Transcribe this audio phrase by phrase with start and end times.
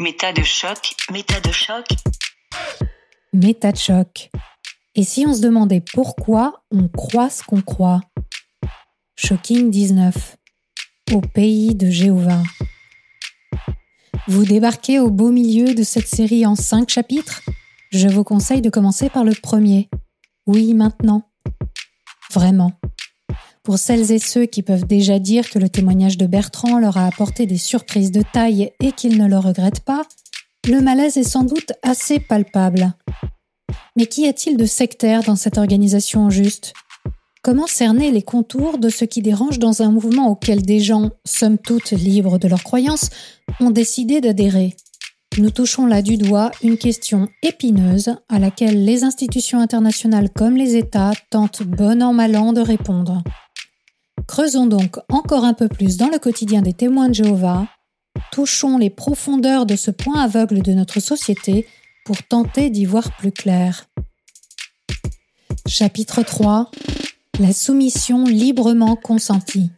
[0.00, 1.86] Méta de choc, méta de choc.
[3.32, 4.28] Méta de choc.
[4.96, 8.00] Et si on se demandait pourquoi on croit ce qu'on croit?
[9.14, 10.36] Shocking 19.
[11.12, 12.42] Au pays de Jéhovah.
[14.26, 17.42] Vous débarquez au beau milieu de cette série en cinq chapitres?
[17.92, 19.88] Je vous conseille de commencer par le premier.
[20.48, 21.30] Oui, maintenant.
[22.32, 22.72] Vraiment.
[23.64, 27.06] Pour celles et ceux qui peuvent déjà dire que le témoignage de Bertrand leur a
[27.06, 30.02] apporté des surprises de taille et qu'ils ne le regrettent pas,
[30.68, 32.92] le malaise est sans doute assez palpable.
[33.96, 36.74] Mais qu'y a-t-il de sectaire dans cette organisation juste?
[37.42, 41.56] Comment cerner les contours de ce qui dérange dans un mouvement auquel des gens, somme
[41.56, 43.08] toute libres de leurs croyances,
[43.60, 44.76] ont décidé d'adhérer?
[45.38, 50.76] Nous touchons là du doigt une question épineuse à laquelle les institutions internationales comme les
[50.76, 53.22] États tentent bon an mal an de répondre.
[54.26, 57.66] Creusons donc encore un peu plus dans le quotidien des témoins de Jéhovah,
[58.32, 61.66] touchons les profondeurs de ce point aveugle de notre société
[62.04, 63.86] pour tenter d'y voir plus clair.
[65.66, 66.70] Chapitre 3
[67.38, 69.70] La soumission librement consentie.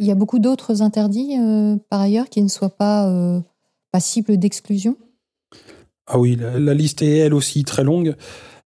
[0.00, 3.40] Il y a beaucoup d'autres interdits, euh, par ailleurs, qui ne soient pas euh,
[3.92, 4.96] passibles d'exclusion?
[6.06, 8.16] Ah oui, la, la liste est elle aussi très longue.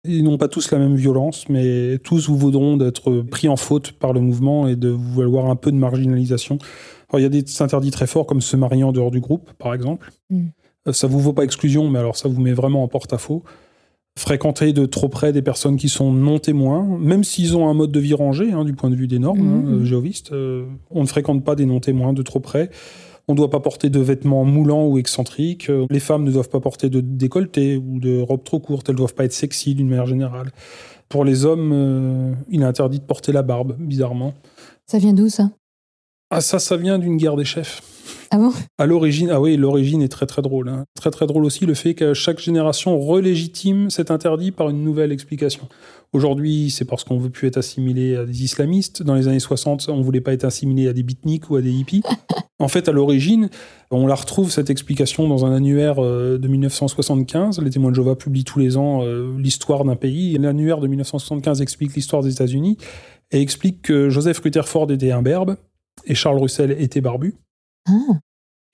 [0.04, 3.92] Ils n'ont pas tous la même violence, mais tous vous vaudront d'être pris en faute
[3.92, 6.58] par le mouvement et de vous valoir un peu de marginalisation.
[7.10, 9.50] Alors, il y a des interdits très forts, comme se marier en dehors du groupe,
[9.58, 10.12] par exemple.
[10.30, 10.46] Mm.
[10.86, 13.42] Euh, Ça vous vaut pas exclusion, mais alors ça vous met vraiment en porte-à-faux.
[14.16, 17.92] Fréquenter de trop près des personnes qui sont non témoins, même s'ils ont un mode
[17.92, 19.48] de vie rangé, hein, du point de vue des normes Mhm.
[19.54, 22.70] hein, euh, géovistes, euh, on ne fréquente pas des non témoins de trop près.
[23.28, 25.68] On ne doit pas porter de vêtements moulants ou excentriques.
[25.68, 28.88] Euh, Les femmes ne doivent pas porter de décolleté ou de robes trop courtes.
[28.88, 30.50] Elles ne doivent pas être sexy d'une manière générale.
[31.10, 34.32] Pour les hommes, euh, il est interdit de porter la barbe, bizarrement.
[34.86, 35.50] Ça vient d'où ça?
[36.30, 37.82] Ah ça, ça vient d'une guerre des chefs.
[38.30, 38.52] Ah bon?
[38.78, 40.68] À l'origine, ah oui, l'origine est très très drôle.
[40.68, 40.84] hein.
[40.94, 45.12] Très très drôle aussi le fait que chaque génération relégitime cet interdit par une nouvelle
[45.12, 45.68] explication.
[46.12, 49.02] Aujourd'hui, c'est parce qu'on veut plus être assimilé à des islamistes.
[49.02, 51.70] Dans les années 60, on voulait pas être assimilé à des beatniks ou à des
[51.72, 52.02] hippies.
[52.58, 53.48] en fait, à l'origine,
[53.90, 57.60] on la retrouve cette explication dans un annuaire euh, de 1975.
[57.60, 60.36] Les témoins de Jéhovah publient tous les ans euh, l'histoire d'un pays.
[60.38, 62.78] L'annuaire de 1975 explique l'histoire des États-Unis
[63.30, 65.56] et explique que Joseph Rutherford était un berbe
[66.06, 67.34] et Charles Russell était barbu
[67.86, 67.92] Ah,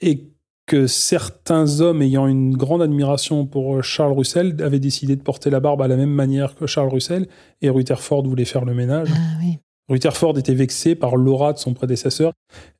[0.05, 0.31] et
[0.67, 5.61] que certains hommes ayant une grande admiration pour Charles Russell avaient décidé de porter la
[5.61, 7.27] barbe à la même manière que Charles Russell,
[7.61, 9.09] et Rutherford voulait faire le ménage.
[9.13, 9.59] ah oui.
[9.89, 12.33] Rutherford était vexé par l'aura de son prédécesseur,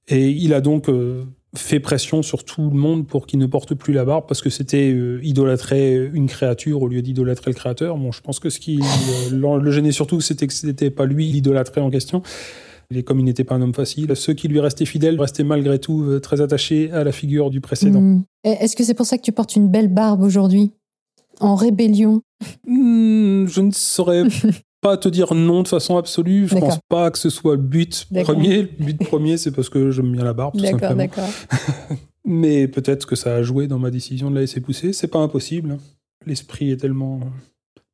[0.09, 1.25] et il a donc euh,
[1.55, 4.49] fait pression sur tout le monde pour qu'il ne porte plus la barbe, parce que
[4.49, 7.99] c'était euh, idolâtrer une créature au lieu d'idolâtrer le créateur.
[7.99, 8.81] Bon, je pense que ce qui
[9.33, 12.23] euh, le gênait surtout, c'était que c'était pas lui l'idolâtrait en question.
[12.91, 15.79] Et comme il n'était pas un homme facile, ceux qui lui restaient fidèles restaient malgré
[15.79, 18.01] tout euh, très attachés à la figure du précédent.
[18.01, 18.23] Hmm.
[18.45, 20.73] Et Est-ce que c'est pour ça que tu portes une belle barbe aujourd'hui?
[21.41, 22.23] En rébellion?
[22.67, 24.23] Hmm, je ne saurais
[24.81, 26.47] pas te dire non de façon absolue.
[26.47, 26.69] Je D'accord.
[26.71, 28.35] pense pas que ce soit le but D'accord.
[28.35, 28.63] premier.
[28.79, 30.95] Le but premier, c'est parce que j'aime bien la barbe, tout simplement.
[30.95, 31.29] d'accord.
[32.27, 34.93] Mais peut-être que ça a joué dans ma décision de la laisser pousser.
[34.93, 35.73] C'est pas impossible.
[35.73, 35.79] hein.
[36.27, 37.21] L'esprit est tellement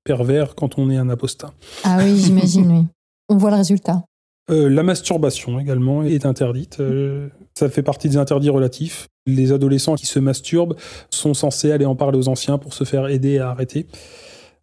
[0.04, 1.52] pervers quand on est un apostat.
[1.84, 2.86] Ah oui, j'imagine, oui.
[3.28, 4.04] On voit le résultat.
[4.50, 6.80] Euh, la masturbation également est interdite.
[6.80, 9.06] Euh, ça fait partie des interdits relatifs.
[9.26, 10.74] Les adolescents qui se masturbent
[11.10, 13.86] sont censés aller en parler aux anciens pour se faire aider à arrêter.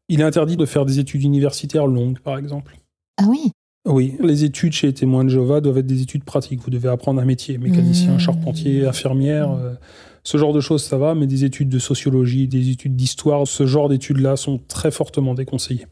[0.09, 2.77] Il est interdit de faire des études universitaires longues, par exemple.
[3.17, 3.51] Ah oui?
[3.87, 6.59] Oui, les études chez les témoins de Jéhovah doivent être des études pratiques.
[6.61, 8.19] Vous devez apprendre un métier, mécanicien, Mmh.
[8.19, 9.51] charpentier, infirmière.
[9.51, 9.75] euh,
[10.23, 13.65] ce genre de choses, ça va, mais des études de sociologie, des études d'histoire, ce
[13.65, 15.87] genre d'études-là sont très fortement déconseillées.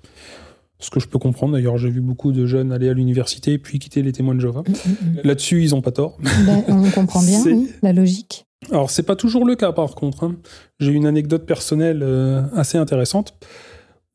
[0.79, 3.79] Ce que je peux comprendre, d'ailleurs, j'ai vu beaucoup de jeunes aller à l'université puis
[3.79, 4.61] quitter les témoins de Jéhovah.
[4.67, 5.21] Mm, mm, mm.
[5.23, 6.17] Là-dessus, ils n'ont pas tort.
[6.45, 8.45] Ben, on comprend bien, oui, la logique.
[8.71, 10.23] Alors, c'est pas toujours le cas, par contre.
[10.25, 10.35] hein.
[10.79, 13.35] J'ai une anecdote personnelle euh, assez intéressante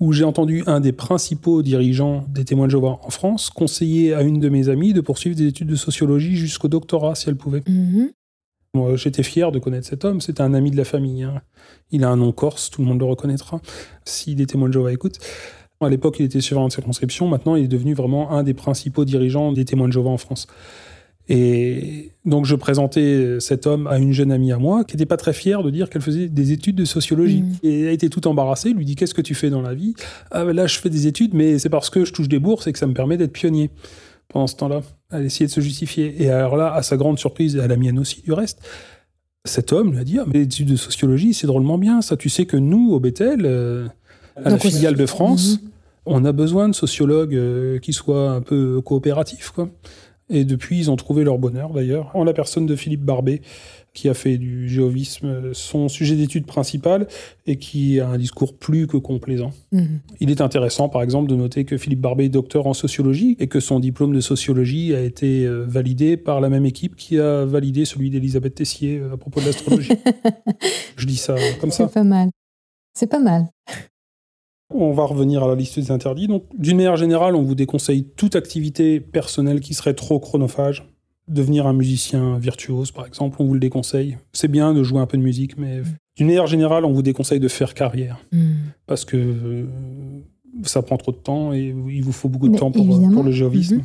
[0.00, 4.22] où j'ai entendu un des principaux dirigeants des témoins de Jéhovah en France conseiller à
[4.22, 7.62] une de mes amies de poursuivre des études de sociologie jusqu'au doctorat, si elle pouvait.
[8.75, 10.21] Moi, j'étais fier de connaître cet homme.
[10.21, 11.22] C'était un ami de la famille.
[11.24, 11.42] hein.
[11.91, 13.60] Il a un nom corse, tout le monde le reconnaîtra.
[14.04, 15.18] Si des témoins de Jéhovah écoutent.
[15.82, 17.27] À l'époque, il était surveillant de circonscription.
[17.27, 20.47] Maintenant, il est devenu vraiment un des principaux dirigeants des témoins de Jéhovah en France.
[21.32, 25.16] Et donc, je présentais cet homme à une jeune amie à moi qui n'était pas
[25.16, 27.42] très fière de dire qu'elle faisait des études de sociologie.
[27.42, 27.56] Mm.
[27.62, 28.71] Et elle a été tout embarrassée.
[28.71, 29.94] Elle lui dit Qu'est-ce que tu fais dans la vie?
[30.30, 32.66] Ah, ben là, je fais des études, mais c'est parce que je touche des bourses
[32.66, 33.71] et que ça me permet d'être pionnier
[34.28, 34.82] pendant ce temps-là.
[35.12, 36.22] Elle essayait de se justifier.
[36.22, 38.60] Et alors là, à sa grande surprise, et à la mienne aussi du reste,
[39.47, 42.03] cet homme lui a dit Ah, mais les études de sociologie, c'est drôlement bien.
[42.03, 43.86] Ça, tu sais que nous, au Bethel, euh,
[44.36, 45.60] à la Donc, filiale de France.
[46.10, 49.71] On a besoin de sociologues euh, qui soient un peu coopératifs, quoi.
[50.30, 53.42] Et depuis, ils ont trouvé leur bonheur d'ailleurs, en la personne de Philippe Barbet,
[53.92, 57.09] qui a fait du géovisme son sujet d'étude principal
[57.47, 59.51] et qui a un discours plus que complaisant.
[59.72, 59.98] Mhm.
[60.21, 63.48] Il est intéressant, par exemple, de noter que Philippe Barbet est docteur en sociologie et
[63.48, 67.45] que son diplôme de sociologie a été euh, validé par la même équipe qui a
[67.45, 69.95] validé celui d'Elisabeth Tessier euh, à propos de l'astrologie.
[70.97, 71.89] Je dis ça comme ça.
[71.89, 72.30] C'est pas mal.
[72.95, 73.47] C'est pas mal.
[74.72, 76.28] On va revenir à la liste des interdits.
[76.28, 80.84] Donc, d'une manière générale, on vous déconseille toute activité personnelle qui serait trop chronophage.
[81.28, 84.17] Devenir un musicien virtuose, par exemple, on vous le déconseille.
[84.33, 85.83] C'est bien de jouer un peu de musique, mais
[86.17, 88.57] d'une manière générale, on vous déconseille de faire carrière Mhm.
[88.87, 89.65] parce que euh,
[90.65, 93.23] ça prend trop de temps et il vous faut beaucoup de Mais temps pour, pour
[93.23, 93.77] le géovisme.
[93.77, 93.83] Mhm.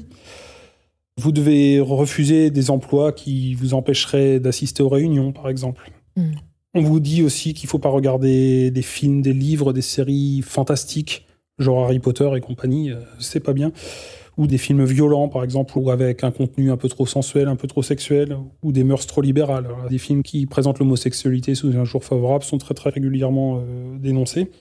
[1.18, 5.92] Vous devez refuser des emplois qui vous empêcheraient d'assister aux réunions, par exemple.
[6.18, 6.32] Mhm.
[6.76, 10.42] On vous dit aussi qu'il ne faut pas regarder des films, des livres, des séries
[10.46, 11.26] fantastiques,
[11.58, 13.72] genre Harry Potter et compagnie, euh, c'est pas bien.
[14.38, 17.56] Ou des films violents, par exemple, ou avec un contenu un peu trop sensuel, un
[17.56, 19.66] peu trop sexuel, ou des mœurs trop libérales.
[19.66, 23.98] Alors, des films qui présentent l'homosexualité sous un jour favorable sont très très régulièrement euh,
[23.98, 24.52] dénoncés.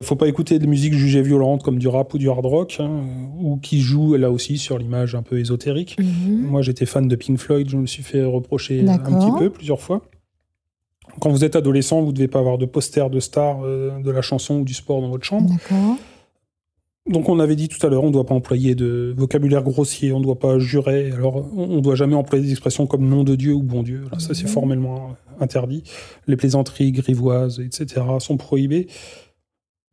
[0.00, 2.78] Il faut pas écouter de musique jugée violente comme du rap ou du hard rock,
[2.80, 3.02] hein,
[3.38, 5.98] ou qui joue là aussi sur l'image un peu ésotérique.
[5.98, 6.46] Mhm.
[6.46, 9.82] Moi, j'étais fan de Pink Floyd, je me suis fait reprocher un petit peu, plusieurs
[9.82, 10.00] fois.
[11.20, 14.10] Quand vous êtes adolescent, vous ne devez pas avoir de poster de stars euh, de
[14.10, 15.48] la chanson ou du sport dans votre chambre.
[15.50, 15.96] D'accord.
[17.10, 20.12] Donc, on avait dit tout à l'heure, on ne doit pas employer de vocabulaire grossier,
[20.12, 21.12] on ne doit pas jurer.
[21.12, 24.04] Alors, on ne doit jamais employer des expressions comme nom de Dieu ou bon Dieu.
[24.06, 25.82] Alors, ça, c'est formellement interdit.
[26.26, 28.86] Les plaisanteries grivoises, etc., sont prohibées.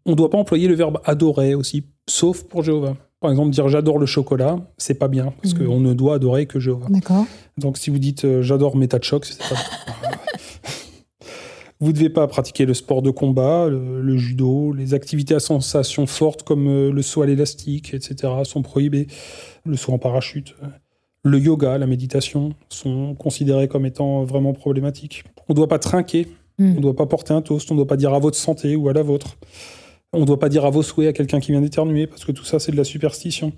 [0.05, 2.95] On ne doit pas employer le verbe adorer aussi, sauf pour Jéhovah.
[3.19, 5.67] Par exemple, dire j'adore le chocolat, c'est pas bien, parce Mhm.
[5.67, 6.87] qu'on ne doit adorer que Jéhovah.
[6.89, 7.25] D'accord.
[7.57, 9.55] Donc si vous dites euh, j'adore Méta de choc, c'est pas
[11.81, 15.39] Vous ne devez pas pratiquer le sport de combat, le, le judo, les activités à
[15.39, 18.31] sensation forte comme euh, le saut à l'élastique, etc.
[18.43, 19.07] sont prohibées.
[19.65, 20.55] Le saut en parachute.
[21.23, 25.23] Le yoga, la méditation sont considérés comme étant vraiment problématiques.
[25.49, 26.27] On ne doit pas trinquer,
[26.59, 26.73] Mhm.
[26.73, 28.75] on ne doit pas porter un toast, on ne doit pas dire à votre santé
[28.75, 29.37] ou à la vôtre.
[30.13, 32.31] On ne doit pas dire à vos souhaits à quelqu'un qui vient d'éternuer, parce que
[32.31, 33.53] tout ça, c'est de la superstition.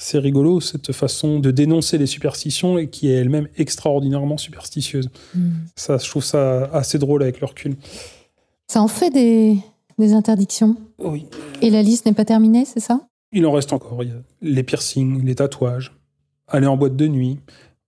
[0.00, 5.10] C'est rigolo, cette façon de dénoncer les superstitions et qui est elle-même extraordinairement superstitieuse.
[5.34, 5.52] Mhm.
[5.74, 7.76] Ça, je trouve ça assez drôle avec le recul.
[8.68, 9.58] Ça en fait des,
[9.98, 10.76] des interdictions.
[10.98, 11.26] Oui.
[11.62, 13.00] Et la liste n'est pas terminée, c'est ça?
[13.32, 14.02] Il en reste encore.
[14.02, 15.92] Il y a les piercings, les tatouages,
[16.46, 17.38] aller en boîte de nuit.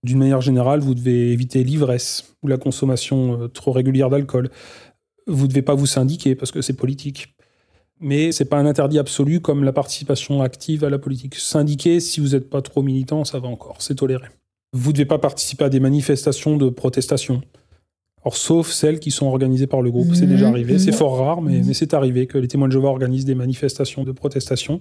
[0.03, 4.49] D'une manière générale, vous devez éviter l'ivresse ou la consommation euh, trop régulière d'alcool.
[5.27, 7.35] Vous ne devez pas vous syndiquer parce que c'est politique.
[8.01, 11.35] Mais c'est pas un interdit absolu comme la participation active à la politique.
[11.35, 14.25] Syndiquer, si vous n'êtes pas trop militant, ça va encore, c'est toléré.
[14.73, 17.41] Vous ne devez pas participer à des manifestations de protestation.
[18.23, 20.73] Alors, sauf celles qui sont organisées par le groupe, c'est déjà arrivé.
[20.73, 20.79] mhm.
[20.79, 21.67] C'est fort rare, mais, Mhm.
[21.67, 24.79] mais c'est arrivé que les témoins de Jéhovah organisent des manifestations de protestation.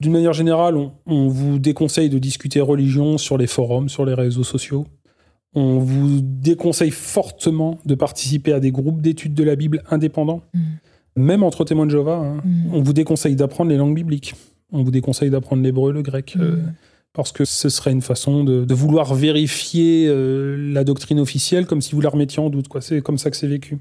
[0.00, 4.14] D'une manière générale, on, on vous déconseille de discuter religion sur les forums, sur les
[4.14, 4.86] réseaux sociaux.
[5.54, 10.42] On vous déconseille fortement de participer à des groupes d'études de la Bible indépendants.
[11.16, 12.16] Même entre témoins de Jéhovah.
[12.18, 12.40] hein.
[12.44, 12.74] Mhm.
[12.74, 14.34] On vous déconseille d'apprendre les langues bibliques.
[14.72, 16.72] On vous déconseille d'apprendre l'hébreu, le grec, euh, Mhm.
[17.12, 21.80] parce que ce serait une façon de, de vouloir vérifier euh, la doctrine officielle comme
[21.80, 22.68] si vous la remettiez en doute.
[22.68, 22.80] quoi.
[22.80, 23.78] C'est comme ça que c'est vécu.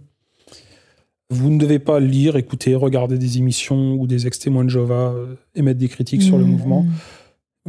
[1.32, 5.36] Vous ne devez pas lire, écouter, regarder des émissions où des ex-témoins de Jéhovah euh,
[5.54, 6.50] émettent des critiques sur le Mhm.
[6.52, 6.86] mouvement.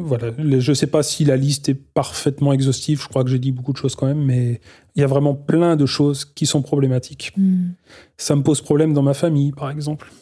[0.03, 0.33] Voilà.
[0.39, 3.01] Je ne sais pas si la liste est parfaitement exhaustive.
[3.03, 4.61] Je crois que j'ai dit beaucoup de choses quand même, mais
[4.95, 7.33] il y a vraiment plein de choses qui sont problématiques.
[7.37, 7.75] Mhm.
[8.17, 10.13] Ça me pose problème dans ma famille, par exemple.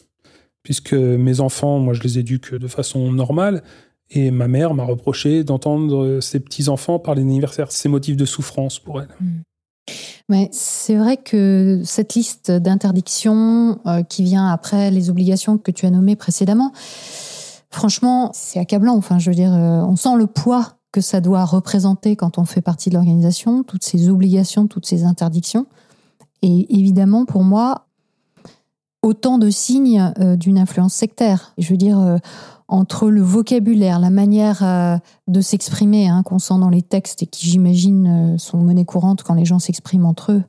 [0.63, 3.63] Puisque mes enfants, moi, je les éduque de façon normale.
[4.11, 7.71] Et ma mère m'a reproché d'entendre ses petits-enfants parler d'anniversaire.
[7.71, 9.09] C'est motif de souffrance pour elle.
[10.29, 15.87] Mais c'est vrai que cette liste d'interdictions euh, qui vient après les obligations que tu
[15.87, 16.71] as nommées précédemment,
[17.69, 18.95] franchement, c'est accablant.
[18.95, 22.45] Enfin, je veux dire, euh, on sent le poids que ça doit représenter quand on
[22.45, 25.67] fait partie de l'organisation, toutes ces obligations, toutes ces interdictions.
[26.41, 27.85] Et évidemment, pour moi,
[29.03, 31.53] autant de signes euh, d'une influence sectaire.
[31.57, 32.17] Je veux dire, euh,
[32.67, 37.47] entre le vocabulaire, la manière de s'exprimer hein, qu'on sent dans les textes et qui,
[37.49, 40.43] j'imagine, sont monnaie courante quand les gens s'expriment entre eux,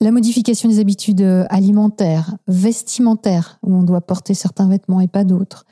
[0.00, 5.64] la modification des habitudes alimentaires, vestimentaires, où on doit porter certains vêtements et pas d'autres,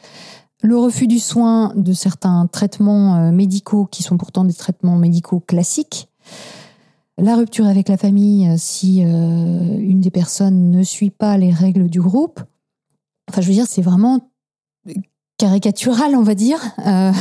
[0.66, 5.40] le refus du soin de certains traitements euh, médicaux qui sont pourtant des traitements médicaux
[5.40, 6.08] classiques,
[7.18, 11.52] la rupture avec la famille euh, si euh, une des personnes ne suit pas les
[11.52, 12.40] règles du groupe.
[13.30, 14.28] Enfin, je veux dire, c'est vraiment
[15.38, 17.12] caricatural, on va dire, euh,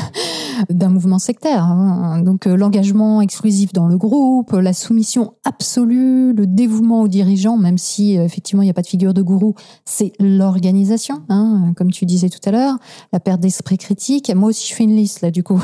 [0.69, 1.63] d'un mouvement sectaire.
[1.63, 2.22] Hein.
[2.22, 7.77] Donc euh, l'engagement exclusif dans le groupe, la soumission absolue, le dévouement aux dirigeants, même
[7.77, 11.91] si euh, effectivement il n'y a pas de figure de gourou, c'est l'organisation, hein, comme
[11.91, 12.77] tu disais tout à l'heure,
[13.12, 14.34] la perte d'esprit critique.
[14.34, 15.62] Moi aussi je fais une liste là du coup.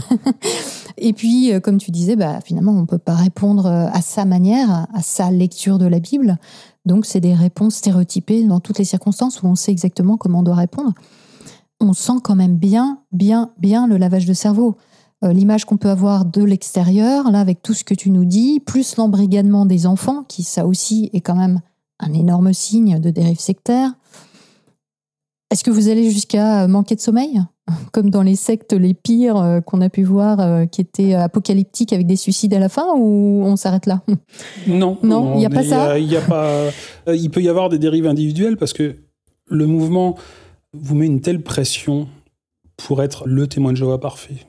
[0.98, 5.02] Et puis comme tu disais, bah, finalement on peut pas répondre à sa manière, à
[5.02, 6.38] sa lecture de la Bible.
[6.86, 10.44] Donc c'est des réponses stéréotypées dans toutes les circonstances où on sait exactement comment on
[10.44, 10.94] doit répondre
[11.82, 14.78] on sent quand même bien, bien, bien le lavage de cerveau.
[15.24, 18.60] Euh, l'image qu'on peut avoir de l'extérieur, là, avec tout ce que tu nous dis,
[18.60, 21.62] plus l'embrigadement des enfants, qui ça aussi est quand même
[22.00, 23.92] un énorme signe de dérive sectaire.
[25.52, 27.42] Est-ce que vous allez jusqu'à manquer de sommeil
[27.92, 31.94] comme dans les sectes les pires euh, qu'on a pu voir, euh, qui étaient apocalyptiques
[31.94, 34.02] avec des suicides à la fin, ou on s'arrête là?
[34.68, 36.00] Non, non, il n'y a pas ça?
[36.00, 36.20] Il
[37.08, 38.96] il peut y avoir des dérives individuelles parce que
[39.48, 40.16] le mouvement
[40.74, 42.08] vous met une telle pression
[42.78, 44.46] pour être le témoin de Jéhovah parfait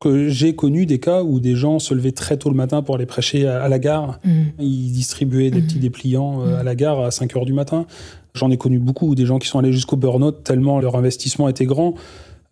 [0.00, 2.94] que j'ai connu des cas où des gens se levaient très tôt le matin pour
[2.94, 4.20] aller prêcher à, la gare.
[4.24, 4.42] Mm.
[4.60, 5.66] Ils distribuaient des mm.
[5.66, 7.86] petits dépliants euh, à la gare à 5 heures du matin.
[8.34, 11.66] J'en ai connu beaucoup, des gens qui sont allés jusqu'au burn-out tellement leur investissement était
[11.66, 11.94] grand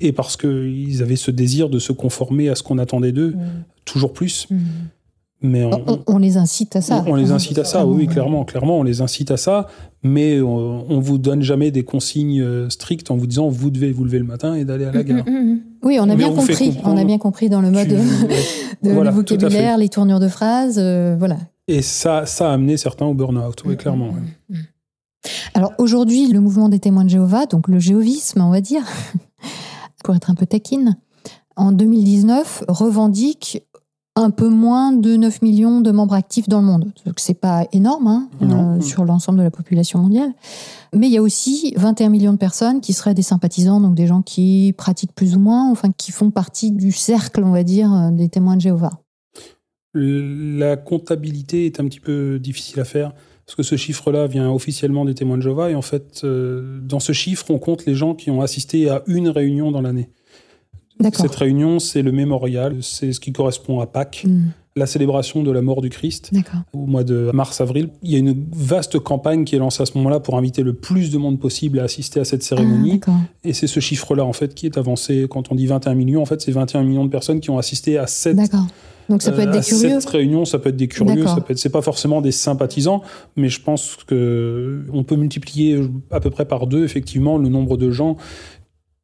[0.00, 3.64] et parce qu'ils avaient ce désir de se conformer à ce qu'on attendait d'eux, mm.
[3.84, 4.48] toujours plus.
[5.46, 5.68] Mais
[6.06, 7.04] on, les incite à ça.
[7.06, 9.66] On, les incite à ça, oui, clairement, clairement, on les incite à ça,
[10.02, 13.92] mais on, ne vous donne jamais des consignes euh, strictes en vous disant vous devez
[13.92, 15.24] vous lever le matin et d'aller à la mm, gare.
[15.26, 17.88] Mm, mm, oui, on a bien compris, on a bien compris dans le mode
[18.82, 21.36] de le vocabulaire, les tournures de phrases, euh, voilà.
[21.68, 24.14] Et ça, ça a amené certains au burn-out, oui, clairement.
[25.54, 28.82] Alors aujourd'hui, le mouvement des témoins de Jéhovah, donc le jéhovisme, on va dire,
[30.04, 30.96] pour être un peu taquine,
[31.56, 33.62] en 2019 revendique
[34.16, 36.90] un peu moins de 9 millions de membres actifs dans le monde.
[37.04, 40.32] Donc c'est pas énorme hein, euh, sur l'ensemble de la population mondiale.
[40.94, 44.06] Mais il y a aussi 21 millions de personnes qui seraient des sympathisants, donc des
[44.06, 47.92] gens qui pratiquent plus ou moins, enfin qui font partie du cercle, on va dire,
[47.92, 49.02] euh, des témoins de Jéhovah.
[49.92, 53.12] La comptabilité est un petit peu difficile à faire
[53.46, 57.00] parce que ce chiffre-là vient officiellement des témoins de Jéhovah et en fait, euh, dans
[57.00, 60.11] ce chiffre, on compte les gens qui ont assisté à une réunion dans l'année.
[61.12, 64.24] Cette réunion, c'est le mémorial, c'est ce qui correspond à Pâques.
[64.26, 64.48] Hmm.
[64.78, 66.30] La célébration de la mort du Christ
[66.74, 67.88] au mois de mars-avril.
[68.02, 70.74] Il y a une vaste campagne qui est lancée à ce moment-là pour inviter le
[70.74, 73.00] plus de monde possible à assister à cette cérémonie.
[73.06, 73.12] Ah,
[73.42, 75.26] et c'est ce chiffre-là, en fait, qui est avancé.
[75.30, 77.96] Quand on dit 21 millions, en fait, c'est 21 millions de personnes qui ont assisté
[77.96, 78.36] à cette,
[79.08, 80.00] Donc ça peut être des euh, curieux.
[80.00, 83.00] Cette réunion, ça peut être des curieux, ça peut être, c'est pas forcément des sympathisants,
[83.34, 87.78] mais je pense que on peut multiplier à peu près par deux effectivement le nombre
[87.78, 88.18] de gens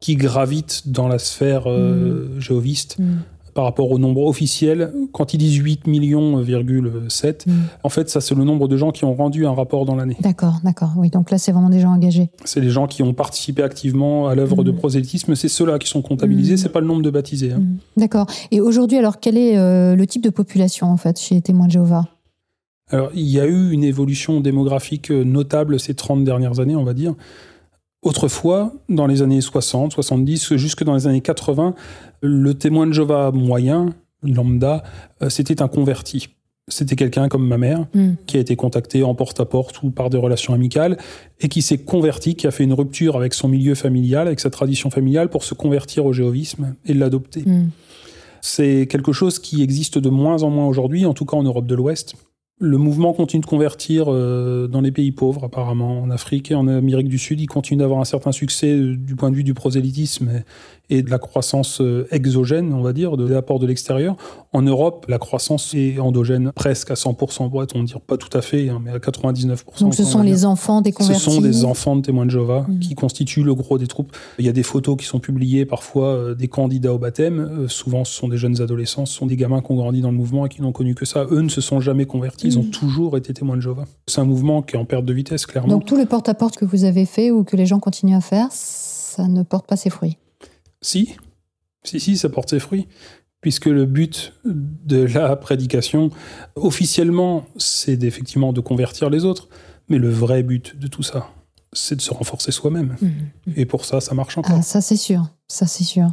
[0.02, 2.40] qui gravitent dans la sphère euh, mm.
[2.40, 2.98] géoviste.
[2.98, 3.20] Mm.
[3.54, 6.42] Par rapport au nombre officiel, quand ils disent 8 millions,
[7.08, 7.52] 7, mm.
[7.84, 10.16] en fait, ça, c'est le nombre de gens qui ont rendu un rapport dans l'année.
[10.20, 10.94] D'accord, d'accord.
[10.96, 12.30] Oui, donc là, c'est vraiment des gens engagés.
[12.46, 15.34] C'est les gens qui ont participé activement à l'œuvre de prosélytisme.
[15.34, 17.52] C'est ceux-là qui sont comptabilisés, c'est pas le nombre de baptisés.
[17.52, 17.62] Hein.
[17.98, 18.26] D'accord.
[18.50, 21.66] Et aujourd'hui, alors, quel est euh, le type de population, en fait, chez les témoins
[21.66, 22.06] de Jéhovah?
[22.88, 26.84] Alors, il y a eu une évolution démographique euh, notable ces 30 dernières années, on
[26.84, 27.14] va dire.
[28.02, 31.74] Autrefois, dans les années 60, 70, jusque dans les années 80,
[32.20, 33.94] le témoin de Jéhovah moyen,
[34.24, 34.82] lambda,
[35.22, 36.28] euh, c'était un converti.
[36.68, 38.14] C'était quelqu'un comme ma mère, hmm.
[38.26, 40.96] qui a été contacté en porte-à-porte ou par des relations amicales,
[41.40, 44.50] et qui s'est converti, qui a fait une rupture avec son milieu familial, avec sa
[44.50, 47.42] tradition familiale, pour se convertir au jéhovisme et l'adopter.
[47.46, 47.68] Hmm.
[48.40, 51.66] C'est quelque chose qui existe de moins en moins aujourd'hui, en tout cas en Europe
[51.66, 52.16] de l'Ouest.
[52.64, 56.68] Le mouvement continue de convertir euh, dans les pays pauvres, apparemment, en Afrique et en
[56.68, 57.40] Amérique du Sud.
[57.40, 60.44] Il continue d'avoir un certain succès euh, du point de vue du prosélytisme
[60.92, 64.14] et de la croissance euh, exogène, on va dire, de l'apport de l'extérieur.
[64.52, 68.68] En Europe, la croissance est endogène presque à 100%, pourrait-on dire, pas tout à fait,
[68.68, 69.80] hein, mais à 99%.
[69.80, 72.66] Donc ce sont les enfants des convertis Ce sont des enfants de témoins de Jéhovah
[72.68, 72.78] mmh.
[72.80, 74.14] qui constituent le gros des troupes.
[74.38, 77.40] Il y a des photos qui sont publiées parfois euh, des candidats au baptême.
[77.40, 80.10] Euh, souvent, ce sont des jeunes adolescents, ce sont des gamins qui ont grandi dans
[80.10, 81.24] le mouvement et qui n'ont connu que ça.
[81.30, 82.70] Eux ne se sont jamais convertis, ils ont mmh.
[82.70, 83.86] toujours été témoins de Jéhovah.
[84.06, 85.72] C'est un mouvement qui est en perte de vitesse, clairement.
[85.72, 88.20] Donc tout le porte-à-porte -porte que vous avez fait ou que les gens continuent à
[88.20, 90.18] faire, ça ne porte pas ses fruits
[90.82, 91.16] Si,
[91.84, 92.88] si, si, ça porte ses fruits,
[93.40, 96.10] puisque le but de la prédication,
[96.54, 99.48] officiellement, c'est effectivement de convertir les autres,
[99.88, 101.30] mais le vrai but de tout ça,
[101.72, 102.96] c'est de se renforcer soi-même.
[103.00, 103.52] Mmh, mmh.
[103.56, 104.56] Et pour ça, ça marche encore.
[104.58, 106.12] Ah, ça c'est sûr, ça c'est sûr.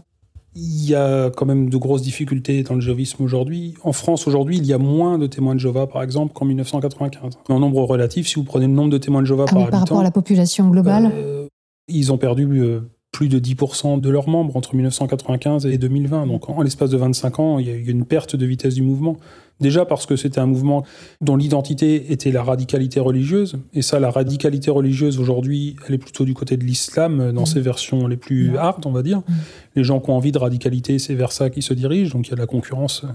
[0.55, 3.75] Il y a quand même de grosses difficultés dans le jéhovisme aujourd'hui.
[3.83, 7.33] En France, aujourd'hui, il y a moins de témoins de Jéhovah, par exemple, qu'en 1995.
[7.47, 9.71] En nombre relatif, si vous prenez le nombre de témoins de Jéhovah ah par habitant...
[9.71, 11.47] Par rapport à la population globale euh,
[11.87, 12.81] Ils ont perdu euh,
[13.11, 16.27] plus de 10% de leurs membres entre 1995 et 2020.
[16.27, 18.81] Donc en l'espace de 25 ans, il y a eu une perte de vitesse du
[18.81, 19.17] mouvement.
[19.59, 20.83] Déjà parce que c'était un mouvement
[21.21, 23.57] dont l'identité était la radicalité religieuse.
[23.73, 27.41] Et ça, la radicalité religieuse aujourd'hui, elle est plutôt du côté de l'islam euh, dans
[27.41, 27.45] Mm.
[27.45, 29.19] ses versions les plus hard, on va dire.
[29.19, 29.33] Mm.
[29.75, 32.13] Les gens qui ont envie de radicalité, c'est vers ça qu'ils se dirigent.
[32.15, 33.07] Donc il y a la concurrence, euh,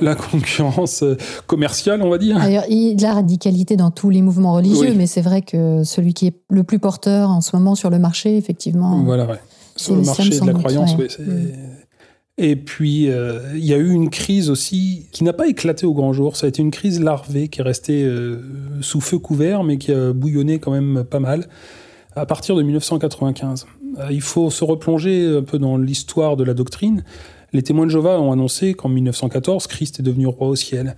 [0.00, 2.38] la concurrence euh, commerciale, on va dire.
[2.38, 4.94] D'ailleurs, il y a de la radicalité dans tous les mouvements religieux, Oui.
[4.96, 7.98] mais c'est vrai que celui qui est le plus porteur en ce moment sur le
[7.98, 9.02] marché, effectivement.
[9.04, 9.40] Voilà, ouais.
[9.76, 11.08] Sur le marché de la croyance, ouais.
[11.18, 11.48] Mm.
[12.36, 15.94] Et puis, euh, il y a eu une crise aussi qui n'a pas éclaté au
[15.94, 16.36] grand jour.
[16.36, 18.40] Ça a été une crise larvée qui est restée euh,
[18.80, 21.48] sous feu couvert, mais qui a bouillonné quand même pas mal
[22.16, 23.66] à partir de 1995.
[23.98, 27.04] Euh, il faut se replonger un peu dans l'histoire de la doctrine.
[27.52, 30.96] Les témoins de Jéhovah ont annoncé qu'en 1914, Christ est devenu roi au ciel.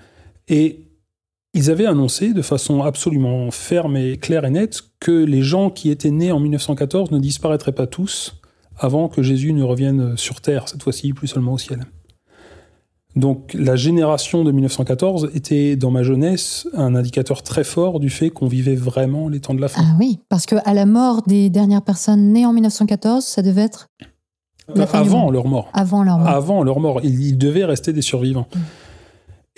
[0.48, 0.86] Et
[1.52, 5.90] ils avaient annoncé de façon absolument ferme et claire et nette que les gens qui
[5.90, 8.40] étaient nés en 1914 ne disparaîtraient pas tous
[8.78, 11.86] avant que Jésus ne revienne sur terre, cette fois-ci plus seulement au ciel.
[13.16, 18.28] Donc la génération de 1914 était, dans ma jeunesse, un indicateur très fort du fait
[18.28, 19.82] qu'on vivait vraiment les temps de la fin.
[19.82, 23.88] Ah oui, parce qu'à la mort des dernières personnes nées en 1914, ça devait être
[24.74, 25.70] la fin du avant leur mort.
[25.72, 26.28] avant leur mort.
[26.28, 27.00] Avant leur mort.
[27.04, 28.48] Il, il devait rester des survivants.
[28.54, 28.58] Mm.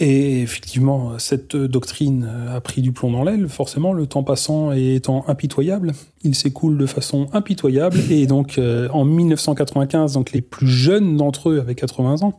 [0.00, 4.94] Et effectivement, cette doctrine a pris du plomb dans l'aile, forcément, le temps passant et
[4.94, 5.92] étant impitoyable.
[6.22, 7.98] Il s'écoule de façon impitoyable.
[8.08, 12.36] Et donc, euh, en 1995, donc les plus jeunes d'entre eux avaient 80 ans.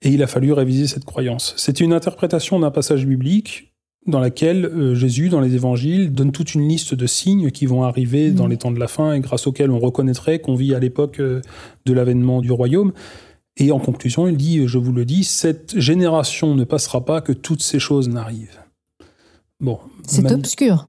[0.00, 1.52] Et il a fallu réviser cette croyance.
[1.58, 3.74] C'est une interprétation d'un passage biblique
[4.06, 7.82] dans laquelle euh, Jésus, dans les évangiles, donne toute une liste de signes qui vont
[7.82, 10.78] arriver dans les temps de la fin et grâce auxquels on reconnaîtrait qu'on vit à
[10.78, 11.42] l'époque euh,
[11.84, 12.92] de l'avènement du royaume.
[13.58, 17.32] Et en conclusion, il dit, je vous le dis, cette génération ne passera pas que
[17.32, 18.60] toutes ces choses n'arrivent.
[19.60, 20.86] Bon, C'est obscur.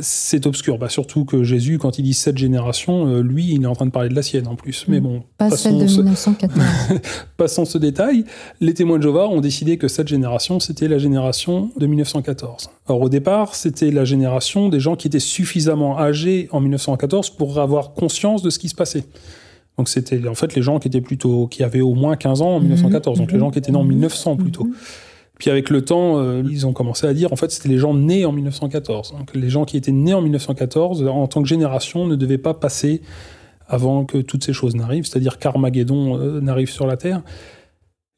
[0.00, 0.78] c'est obscur.
[0.78, 3.84] Bah, surtout que Jésus, quand il dit cette génération, euh, lui, il est en train
[3.84, 4.86] de parler de la sienne en plus.
[4.88, 5.02] Mais Mm.
[5.02, 6.58] bon, Pas passons celle de ce- 1914.
[7.36, 8.24] Passons ce détail,
[8.60, 12.70] les témoins de Jéhovah ont décidé que cette génération, c'était la génération de 1914.
[12.86, 17.58] Or, au départ, c'était la génération des gens qui étaient suffisamment âgés en 1914 pour
[17.58, 19.04] avoir conscience de ce qui se passait.
[19.78, 22.56] Donc, c'était en fait les gens qui étaient plutôt, qui avaient au moins 15 ans
[22.56, 24.68] en 1914, donc les gens qui étaient nés en 1900 plutôt.
[25.38, 27.94] Puis avec le temps, euh, ils ont commencé à dire, en fait, c'était les gens
[27.94, 29.14] nés en 1914.
[29.16, 32.54] Donc les gens qui étaient nés en 1914, en tant que génération, ne devaient pas
[32.54, 33.02] passer
[33.68, 37.22] avant que toutes ces choses n'arrivent, c'est-à-dire qu'Armageddon euh, n'arrive sur la Terre.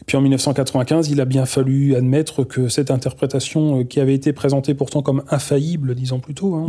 [0.01, 4.15] Et puis en 1995, il a bien fallu admettre que cette interprétation euh, qui avait
[4.15, 6.67] été présentée pourtant comme infaillible, disons plutôt, hein,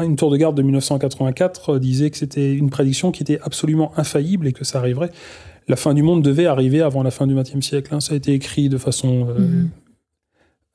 [0.00, 3.40] euh, une tour de garde de 1984 euh, disait que c'était une prédiction qui était
[3.42, 5.10] absolument infaillible et que ça arriverait.
[5.68, 7.94] La fin du monde devait arriver avant la fin du XXe siècle.
[7.94, 8.00] hein.
[8.00, 9.70] Ça a été écrit de façon euh, Mhm.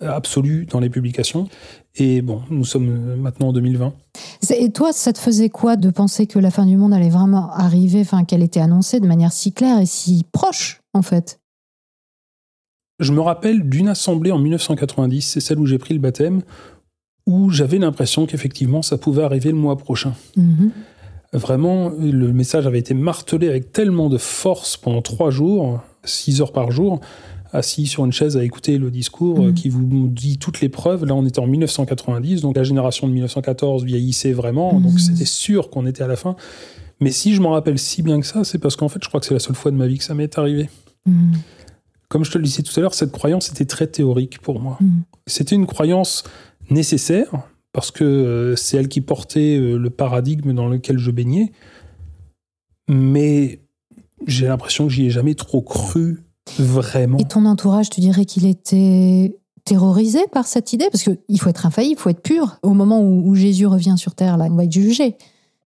[0.01, 1.47] absolue dans les publications.
[1.95, 3.93] Et bon, nous sommes maintenant en 2020.
[4.41, 7.09] C'est- Et toi, ça te faisait quoi de penser que la fin du monde allait
[7.09, 11.39] vraiment arriver, enfin qu'elle était annoncée de manière si claire et si proche, en fait?
[12.99, 16.41] Je me rappelle d'une assemblée en 1990, c'est celle où j'ai pris le baptême,
[17.27, 20.13] où j'avais l'impression qu'effectivement ça pouvait arriver le mois prochain.
[20.37, 20.71] Mhm.
[21.33, 26.53] Vraiment, le message avait été martelé avec tellement de force pendant trois jours, six heures
[26.53, 27.01] par jour,
[27.51, 29.53] assis sur une chaise à écouter le discours Mhm.
[29.53, 31.03] qui vous dit toutes les preuves.
[31.05, 34.83] Là, on était en 1990, donc la génération de 1914 vieillissait vraiment, Mhm.
[34.83, 36.35] donc c'était sûr qu'on était à la fin.
[37.01, 39.19] Mais si je m'en rappelle si bien que ça, c'est parce qu'en fait, je crois
[39.19, 40.69] que c'est la seule fois de ma vie que ça m'est arrivé.
[41.05, 41.33] Mhm.
[42.09, 44.77] Comme je te le disais tout à l'heure, cette croyance était très théorique pour moi.
[44.79, 45.03] Mhm.
[45.27, 46.23] C'était une croyance
[46.69, 47.31] nécessaire,
[47.73, 51.51] parce que euh, c'est elle qui portait euh, le paradigme dans lequel je baignais.
[52.87, 53.59] Mais
[54.27, 56.23] j'ai l'impression que j'y ai jamais trop cru
[56.59, 57.17] vraiment.
[57.17, 60.87] Et ton entourage, tu dirais qu'il était terrorisé par cette idée?
[60.91, 62.57] Parce qu'il faut être infaillible, il faut être pur.
[62.61, 65.17] Au moment où, où Jésus revient sur Terre, là, on va être jugé.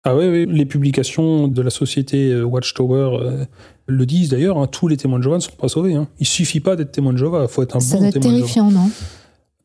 [0.05, 3.47] Ah oui, oui, les publications de la société euh, Watchtower
[3.89, 5.95] le disent d'ailleurs, hein, tous les témoins de Jéhovah ne sont pas sauvés.
[5.95, 6.07] Hein.
[6.21, 8.23] Il suffit pas d'être témoin de Jéhovah, il faut être un ça bon témoin de
[8.23, 8.37] Jéhovah.
[8.39, 8.91] terrifiant, non?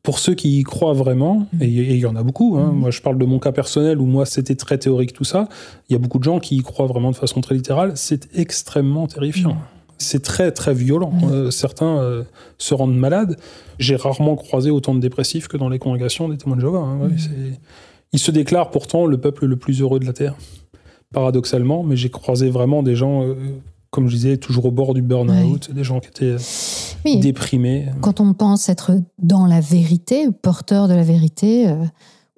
[0.02, 2.78] Pour ceux qui y croient vraiment, et et il y en a beaucoup, hein, Mhm.
[2.78, 5.48] moi je parle de mon cas personnel où moi c'était très théorique tout ça,
[5.88, 8.28] il y a beaucoup de gens qui y croient vraiment de façon très littérale, c'est
[8.34, 9.50] extrêmement terrifiant.
[9.54, 9.58] Mhm.
[9.96, 11.12] C'est très très violent.
[11.30, 12.24] Euh, certains euh,
[12.58, 13.38] se rendent malades.
[13.78, 16.80] J'ai rarement croisé autant de dépressifs que dans les congrégations des témoins de Jéhovah.
[16.80, 16.98] hein.
[17.00, 17.30] Ouais, c'est-
[18.12, 20.34] Ils se déclarent pourtant le peuple le plus heureux de la Terre,
[21.12, 23.34] paradoxalement, mais j'ai croisé vraiment des gens, euh,
[23.94, 26.38] comme je disais, toujours au bord du burn-out, des gens qui étaient euh,
[27.04, 27.20] Oui.
[27.20, 27.86] déprimés.
[28.00, 28.90] Quand on pense être
[29.22, 31.76] dans la vérité, porteur de la vérité, euh,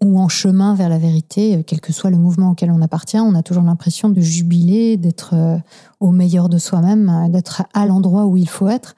[0.04, 3.18] ou en chemin vers la vérité, euh, quel que soit le mouvement auquel on appartient,
[3.18, 5.56] on a toujours l'impression de jubiler, d'être euh,
[6.00, 8.94] au meilleur de soi-même, d'être à l'endroit où il faut être.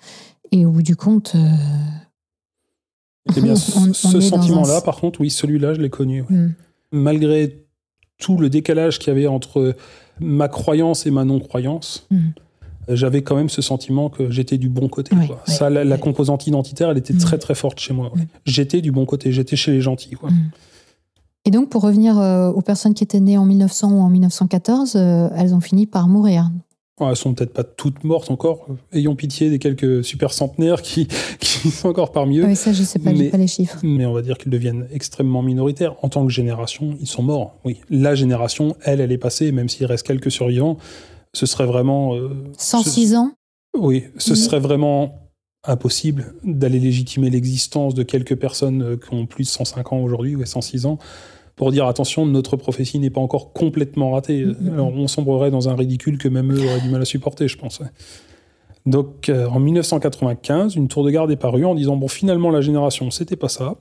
[0.51, 1.49] Et au bout du compte, euh,
[3.37, 6.23] Eh bien, on- on ce sentiment-là, un- par contre, oui, celui-là, je l'ai connu.
[6.23, 6.37] ouais.
[6.37, 6.55] hmm,
[6.90, 7.64] Malgré
[8.18, 9.77] tout le décalage qu'il y avait entre
[10.18, 12.33] ma croyance et ma non-croyance, Mhm.
[12.96, 15.14] J'avais quand même ce sentiment que j'étais du bon côté.
[15.27, 15.40] Quoi.
[15.46, 17.18] Ça, la, composante identitaire, elle était Mm.
[17.18, 18.11] très très forte chez moi.
[18.14, 18.22] ouais.
[18.22, 18.27] Mm.
[18.46, 20.11] J'étais du bon côté, j'étais chez les gentils.
[20.16, 20.31] Quoi.
[20.31, 20.51] Mm.
[21.44, 24.94] Et donc, pour revenir euh, aux personnes qui étaient nées en 1900 ou en 1914,
[24.96, 26.51] euh, elles ont fini par mourir.
[27.01, 28.66] Ouais, elles sont peut-être pas toutes mortes encore.
[28.92, 31.07] Ayons pitié des quelques super centenaires qui,
[31.38, 32.44] qui sont encore parmi eux.
[32.44, 33.79] Oui, ça, je sais pas, Mais- pas les chiffres.
[33.85, 35.94] Mais on va dire qu'ils deviennent extrêmement minoritaires.
[36.03, 37.55] En tant que génération, ils sont morts.
[37.64, 40.77] Oui, la génération, elle, elle est passée, même s'il reste quelques survivants.
[41.33, 42.14] Ce serait vraiment.
[42.17, 43.33] euh, ce- 106 ans?
[43.77, 45.29] Oui, ce serait vraiment
[45.64, 50.35] impossible d'aller légitimer l'existence de quelques personnes euh, qui ont plus de 105 ans aujourd'hui,
[50.37, 50.99] ou 106 ans,
[51.57, 54.45] pour dire attention, notre prophétie n'est pas encore complètement ratée.
[54.45, 54.73] Mhm.
[54.73, 57.59] Alors, on sombrerait dans un ridicule que même eux auraient du mal à supporter, je
[57.59, 57.83] pense.
[58.87, 62.61] Donc, euh, en 1995, une tour de garde est parue en disant bon, finalement, la
[62.62, 63.77] génération, c'était pas ça.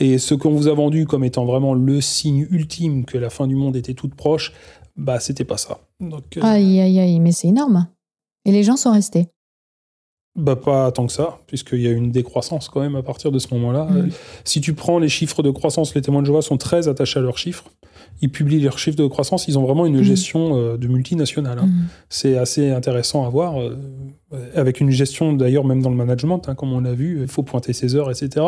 [0.00, 3.46] Et ce qu'on vous a vendu comme étant vraiment le signe ultime que la fin
[3.48, 4.52] du monde était toute proche,
[4.98, 5.78] bah, c'était pas ça.
[6.00, 7.86] Donc, euh, Aïe, aïe, aïe, mais c'est énorme.
[8.44, 9.28] Et les gens sont restés.
[10.36, 13.32] Bah pas tant que ça, puisqu'il y a eu une décroissance quand même à partir
[13.32, 13.86] de ce moment-là.
[13.86, 13.96] Mhm.
[13.96, 14.08] Euh,
[14.44, 17.22] Si tu prends les chiffres de croissance, les témoins de Jéhovah sont très attachés à
[17.22, 17.64] leurs chiffres.
[18.20, 20.02] Ils publient leurs chiffres de croissance, ils ont vraiment une Mhm.
[20.04, 21.58] gestion euh, de multinationale.
[21.58, 21.66] hein.
[21.66, 21.86] Mhm.
[22.08, 23.74] C'est assez intéressant à voir, euh,
[24.54, 27.42] avec une gestion d'ailleurs même dans le management, hein, comme on l'a vu, il faut
[27.42, 28.46] pointer ses heures, etc.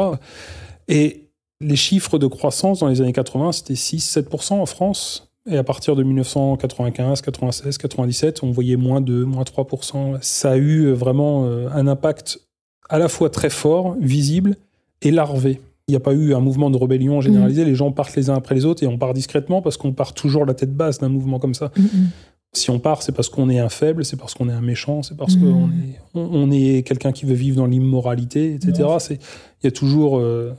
[0.86, 1.28] Et
[1.60, 5.29] les chiffres de croissance dans les années 80, c'était 6-7% en France.
[5.48, 10.18] Et à partir de 1995, 96, 97, on voyait moins 2, moins 3%.
[10.20, 12.40] Ça a eu euh, vraiment euh, un impact
[12.88, 14.56] à la fois très fort, visible
[15.00, 15.60] et larvé.
[15.88, 18.36] Il n'y a pas eu un mouvement de rébellion généralisé, les gens partent les uns
[18.36, 21.08] après les autres et on part discrètement parce qu'on part toujours la tête basse d'un
[21.08, 21.72] mouvement comme ça.
[21.76, 22.10] Mhm.
[22.52, 25.02] Si on part, c'est parce qu'on est un faible, c'est parce qu'on est un méchant,
[25.02, 28.88] c'est parce qu'on est, on, on est quelqu'un qui veut vivre dans l'immoralité, etc.
[29.10, 29.18] Il
[29.64, 30.52] y a toujours euh,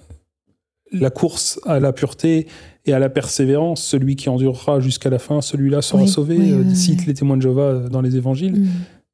[0.91, 2.47] la course à la pureté
[2.86, 3.84] et à la persévérance.
[3.84, 7.13] Celui qui endurera jusqu'à la fin, celui-là sera Oui, sauvé, oui, euh, oui, cite les
[7.13, 8.60] témoins de Jéhovah euh, dans les évangiles.
[8.60, 8.69] Mhm.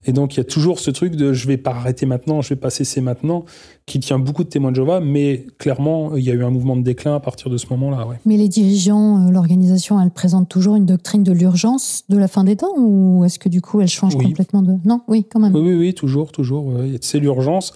[0.06, 2.50] Et donc, il y a toujours ce truc de je vais pas arrêter maintenant, je
[2.50, 3.44] vais pas cesser maintenant,
[3.86, 6.78] qui tient beaucoup de témoins de Jéhovah, mais clairement, il y a eu un mouvement
[6.78, 8.08] de déclin à partir de ce moment-là.
[8.08, 8.16] Ouais.
[8.26, 12.44] Mais les dirigeants, euh, l'organisation, elle présente toujours une doctrine de l'urgence de la fin
[12.44, 14.76] des temps ou est-ce que du coup elle change complètement de...
[14.86, 15.54] Non, oui, quand même.
[15.54, 16.68] Oui, oui, oui, toujours, toujours.
[16.68, 16.98] ouais.
[17.02, 17.74] C'est l'urgence,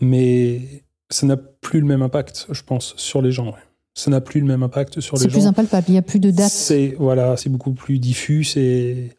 [0.00, 0.81] mais
[1.12, 3.46] ça n'a plus le même impact, je pense, sur les gens.
[3.46, 3.58] ouais.
[3.94, 5.38] Ça n'a plus le même impact sur les C'est gens.
[5.38, 6.50] plus impalpable, il n'y a plus de date.
[6.50, 8.44] C'est voilà, c'est beaucoup plus diffus.
[8.44, 9.10] C'est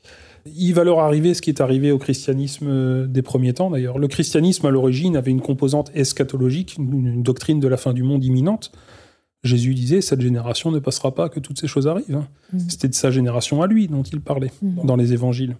[0.45, 3.97] il va leur arriver ce qui est arrivé au christianisme euh, des premiers temps d'ailleurs.
[3.99, 8.25] Le christianisme à l'origine avait une composante eschatologique, une, doctrine de la fin du monde
[8.25, 8.71] imminente.
[9.43, 12.15] Jésus disait cette génération ne passera pas que toutes ces choses arrivent.
[12.15, 12.27] hein.
[12.51, 12.59] Mhm.
[12.69, 14.85] C'était de sa génération à lui dont il parlait Mhm.
[14.85, 15.55] dans les évangiles.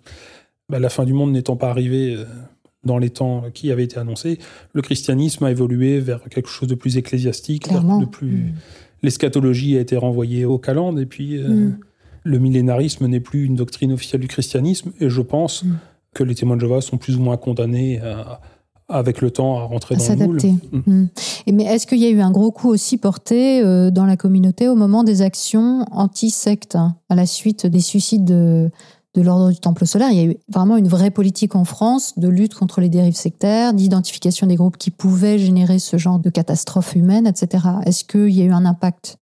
[0.70, 2.26] Bah, la fin du monde n'étant pas arrivée euh,
[2.86, 4.40] dans les temps qui avaient été annoncés,
[4.74, 8.00] le christianisme a évolué vers quelque chose de plus ecclésiastique, Clairement.
[8.00, 8.54] de plus
[9.02, 11.78] l'eschatologie a été renvoyée au calende et puis euh, Mm.
[12.24, 15.74] le millénarisme n'est plus une doctrine officielle du christianisme et je pense Mm.
[16.14, 18.40] que les témoins de Jéhovah sont plus ou moins condamnés à-
[18.90, 20.42] avec le temps à rentrer à dans le moule.
[20.42, 20.68] s'adapter.
[20.72, 20.82] Mm.
[21.02, 21.10] Mm.
[21.48, 24.16] Et mais est-ce qu'il y a eu un gros coup aussi porté euh, dans la
[24.18, 28.70] communauté au moment des actions anti-sectes hein, à la suite des suicides de,
[29.16, 32.18] de l'ordre du Temple solaire Il y a eu vraiment une vraie politique en France
[32.18, 36.30] de lutte contre les dérives sectaires, d'identification des groupes qui pouvaient générer ce genre de
[36.30, 37.66] catastrophes humaines, etc.
[37.86, 39.18] Est-ce qu'il y a eu un impact?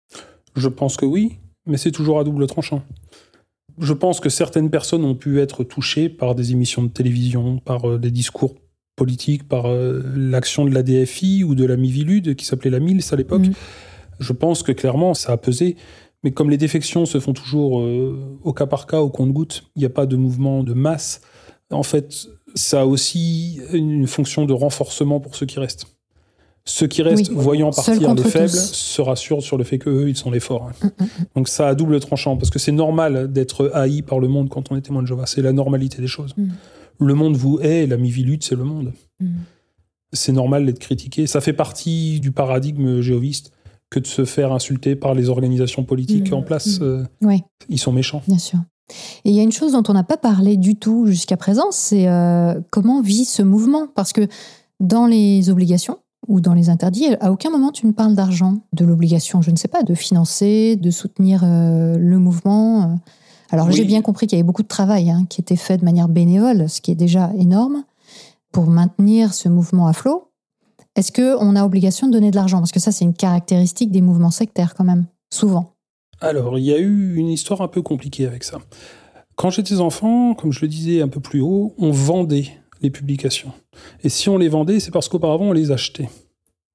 [0.57, 2.83] Je pense que oui, mais c'est toujours à double tranchant.
[3.81, 7.89] Je pense que certaines personnes ont pu être touchées par des émissions de télévision, par
[7.89, 8.55] euh, des discours
[8.97, 13.05] politiques, par euh, l'action de la DFI ou de la Mivilude, qui s'appelait la MILS
[13.13, 13.47] à l'époque.
[13.47, 13.53] Mm.
[14.19, 15.77] Je pense que clairement, ça a pesé.
[16.25, 19.81] Mais comme les défections se font toujours euh, au cas par cas, au compte-goutte, il
[19.81, 21.21] n'y a pas de mouvement de masse.
[21.71, 25.87] En fait, ça a aussi une fonction de renforcement pour ceux qui restent.
[26.65, 27.35] Ceux qui restent, Oui.
[27.37, 28.73] voyant partir les faibles, tous.
[28.75, 30.65] se rassurent sur le fait qu'eux, ils sont les forts.
[30.83, 30.91] hein.
[30.99, 34.29] Mm, mm, Donc ça a double tranchant, parce que c'est normal d'être haï par le
[34.29, 35.25] monde quand on est témoin de Jéhovah.
[35.27, 36.35] C'est la normalité des choses.
[36.37, 36.49] Mm.
[37.01, 38.93] Le monde vous hait, la mivilude, c'est le monde.
[39.21, 39.27] mm.
[40.13, 41.27] C'est normal d'être critiqué.
[41.27, 43.53] Ça fait partie du paradigme jéhoviste
[43.91, 46.81] que de se faire insulter par les organisations politiques en place.
[46.81, 46.83] Mm.
[46.83, 47.43] Euh, Oui.
[47.69, 48.23] ils sont méchants.
[48.29, 48.59] Bien sûr.
[49.25, 51.67] Et il y a une chose dont on n'a pas parlé du tout jusqu'à présent,
[51.71, 53.87] c'est euh, comment vit ce mouvement?
[53.95, 54.27] Parce que
[54.81, 58.85] dans les obligations ou dans les interdits, à aucun moment tu ne parles d'argent, de
[58.85, 62.99] l'obligation, je ne sais pas, de financer, de soutenir euh, le mouvement.
[63.51, 63.75] Alors Oui.
[63.75, 66.09] j'ai bien compris qu'il y avait beaucoup de travail hein, qui était fait de manière
[66.09, 67.85] bénévole, ce qui est déjà énorme,
[68.53, 70.28] pour maintenir ce mouvement à flot.
[70.99, 72.59] Est-ce qu'on a obligation de donner de l'argent?
[72.59, 75.75] Parce que ça, c'est une caractéristique des mouvements sectaires quand même, souvent.
[76.21, 78.59] Alors, il y a eu une histoire un peu compliquée avec ça.
[79.37, 82.49] Quand j'étais enfant, comme je le disais un peu plus haut, on vendait
[82.83, 83.53] les publications.
[84.03, 86.09] Et si on les vendait, c'est parce qu'auparavant, on les achetait.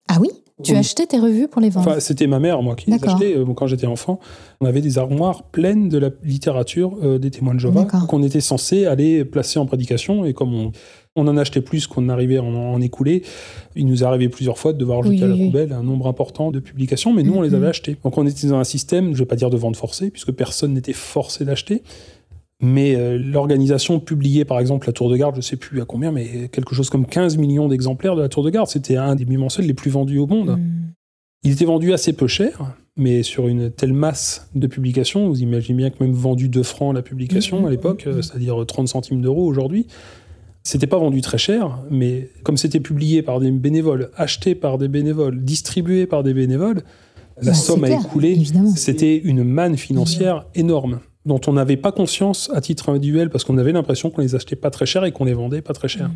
[0.07, 0.29] Ah oui?
[0.61, 0.77] Tu Oui.
[0.77, 3.35] achetais tes revues pour les vendre Enfin, c'était ma mère, moi, qui les achetait.
[3.35, 4.19] Euh, Quand j'étais enfant,
[4.61, 8.39] on avait des armoires pleines de la littérature euh, des témoins de Jéhovah qu'on était
[8.39, 10.25] censé aller placer en prédication.
[10.25, 10.71] Et comme on,
[11.15, 13.23] on en achetait plus qu'on arrivait à en, en écouler,
[13.75, 16.07] il nous arrivait plusieurs fois de devoir Oui, jeter à la oui, poubelle un nombre
[16.07, 17.97] important de publications, mais nous, on les avait achetées.
[18.03, 20.31] Donc on était dans un système, je ne vais pas dire de vente forcée, puisque
[20.33, 21.81] personne n'était forcé d'acheter.
[22.63, 25.85] Mais euh, l'organisation publiait, par exemple, la Tour de Garde, je ne sais plus à
[25.85, 28.69] combien, mais quelque chose comme 15 millions d'exemplaires de la Tour de Garde.
[28.69, 30.51] C'était un des bimensuels les plus vendus au monde.
[30.51, 30.93] Hmm.
[31.43, 35.77] Il était vendu assez peu cher, mais sur une telle masse de publications, vous imaginez
[35.77, 37.65] bien que même vendu 2 francs la publication Mhm.
[37.65, 39.87] à l'époque, euh, c'est-à-dire 30 centimes d'euros aujourd'hui,
[40.63, 44.87] c'était pas vendu très cher, mais comme c'était publié par des bénévoles, acheté par des
[44.87, 46.83] bénévoles, distribué par des bénévoles,
[47.41, 48.41] la Bah, somme à clair, écouler,
[48.77, 53.57] c'était une manne financière énorme dont on n'avait pas conscience à titre individuel parce qu'on
[53.57, 56.09] avait l'impression qu'on les achetait pas très cher et qu'on les vendait pas très cher.
[56.09, 56.15] Mhm.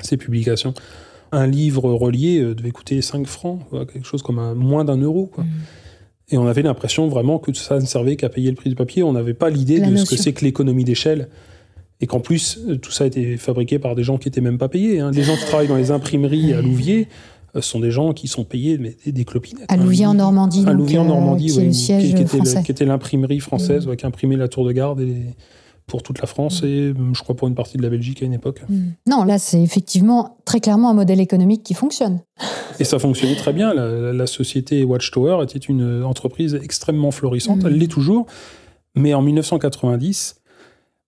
[0.00, 0.74] Ces publications.
[1.32, 3.60] Un livre relié euh, devait coûter 5 francs,
[3.92, 5.26] quelque chose comme un- moins d'un euro.
[5.26, 5.44] Quoi.
[5.44, 5.48] Hmm.
[6.30, 9.02] Et on avait l'impression vraiment que ça ne servait qu'à payer le prix du papier.
[9.02, 11.28] On n'avait pas l'idée de ce que c'est que l'économie d'échelle.
[12.00, 14.58] Et qu'en plus, euh, tout ça a été fabriqué par des gens qui n'étaient même
[14.58, 15.00] pas payés.
[15.00, 15.10] hein.
[15.12, 17.08] Les gens qui travaillent dans les imprimeries à Louviers
[17.56, 19.64] euh, sont des gens qui sont payés mais des, clopinettes.
[19.68, 19.76] À hein.
[19.76, 22.62] Louviers en Normandie, À Louviers en euh, Normandie, qui oui, siège qui, était le- français.
[22.62, 23.90] qui était l'imprimerie française Mm.
[23.90, 25.34] ouais, qui imprimait la Tour de Garde et les-
[25.86, 28.24] pour toute la France et euh, je crois pour une partie de la Belgique à
[28.24, 28.62] une époque.
[29.06, 32.20] Non, là, c'est effectivement très clairement un modèle économique qui fonctionne.
[32.80, 33.74] Et ça fonctionnait très bien.
[33.74, 37.60] La, société Watchtower était une entreprise extrêmement florissante.
[37.66, 38.24] Elle l'est toujours.
[38.96, 40.36] Mais en 1990,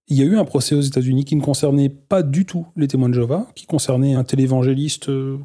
[0.08, 2.86] il y a eu un procès aux États-Unis qui ne concernait pas du tout les
[2.86, 5.38] témoins de Jéhovah, qui concernait un télévangéliste euh,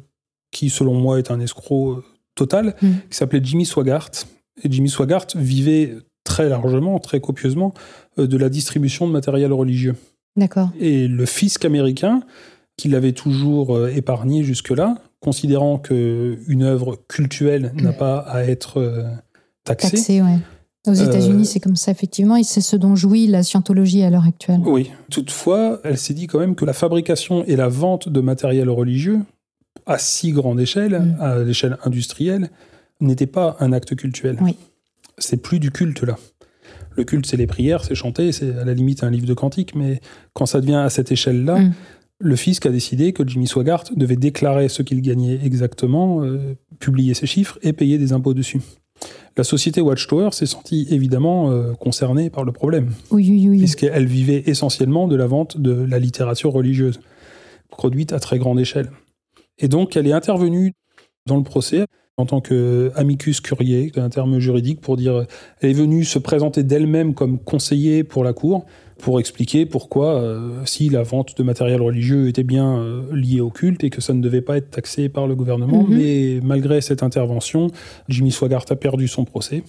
[0.52, 2.04] qui, selon moi, est un escroc euh,
[2.36, 2.94] total, Mhm.
[3.10, 4.10] qui s'appelait Jimmy Swaggart.
[4.62, 7.74] Et Jimmy Swaggart vivait très largement, très copieusement,
[8.18, 9.96] euh, de la distribution de matériel religieux.
[10.36, 10.70] D'accord.
[10.78, 12.22] Et le fisc américain,
[12.76, 18.80] qui l'avait toujours euh, épargné jusque-là, considérant qu'une œuvre cultuelle n'a pas à être
[19.64, 19.90] taxée.
[19.90, 20.38] Taxé, ouais.
[20.88, 24.10] Aux Euh, États-Unis, c'est comme ça, effectivement, et c'est ce dont jouit la scientologie à
[24.10, 24.60] l'heure actuelle.
[24.66, 24.90] Oui.
[25.12, 29.20] Toutefois, elle s'est dit quand même que la fabrication et la vente de matériel religieux,
[29.86, 31.20] à si grande échelle, Mm.
[31.20, 32.50] à l'échelle industrielle,
[33.00, 34.36] n'était pas un acte cultuel.
[34.40, 34.56] Oui.
[35.18, 36.16] C'est plus du culte là.
[36.96, 39.74] Le culte, c'est les prières, c'est chanter, c'est à la limite un livre de cantique,
[39.74, 40.00] mais
[40.34, 41.72] quand ça devient à cette échelle-là, Mm.
[42.20, 47.14] le fisc a décidé que Jimmy Swaggart devait déclarer ce qu'il gagnait exactement, euh, publier
[47.14, 48.60] ses chiffres et payer des impôts dessus.
[49.36, 53.58] La société Watchtower s'est sentie évidemment euh, concernée par le problème Oui, oui, oui.
[53.58, 57.00] puisqu'elle vivait essentiellement de la vente de la littérature religieuse,
[57.70, 58.90] produite à très grande échelle.
[59.62, 60.74] Et donc, elle est intervenue
[61.26, 61.86] dans le procès
[62.18, 65.24] en tant qu'amicus curiae, un terme juridique pour dire,
[65.60, 68.66] elle est venue se présenter d'elle-même comme conseiller pour la cour,
[68.98, 73.48] pour expliquer pourquoi, euh, si la vente de matériel religieux était bien euh, liée au
[73.48, 75.96] culte et que ça ne devait pas être taxé par le gouvernement, Mhm.
[75.96, 77.68] mais malgré cette intervention,
[78.08, 79.62] Jimmy Swaggart a perdu son procès.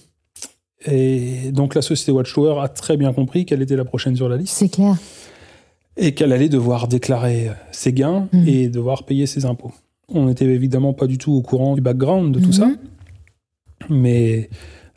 [0.86, 4.36] Et donc la société Watchtower a très bien compris qu'elle était la prochaine sur la
[4.36, 4.96] liste C'est clair.
[5.96, 8.46] et qu'elle allait devoir déclarer ses gains Mhm.
[8.48, 9.72] et devoir payer ses impôts.
[10.08, 12.52] On n'était évidemment pas du tout au courant du background de tout Mhm.
[12.52, 12.70] ça,
[13.88, 14.48] mais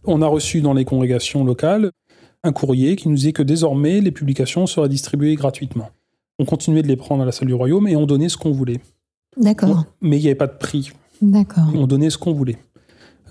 [0.05, 1.91] on a reçu dans les congrégations locales
[2.43, 5.89] un courrier qui nous disait que désormais les publications seraient distribuées gratuitement.
[6.39, 8.51] On continuait de les prendre à la salle du royaume et on donnait ce qu'on
[8.51, 8.79] voulait.
[9.37, 9.85] D'accord.
[10.01, 10.91] Mais il n'y avait pas de prix.
[11.21, 11.65] D'accord.
[11.75, 12.57] On donnait ce qu'on voulait.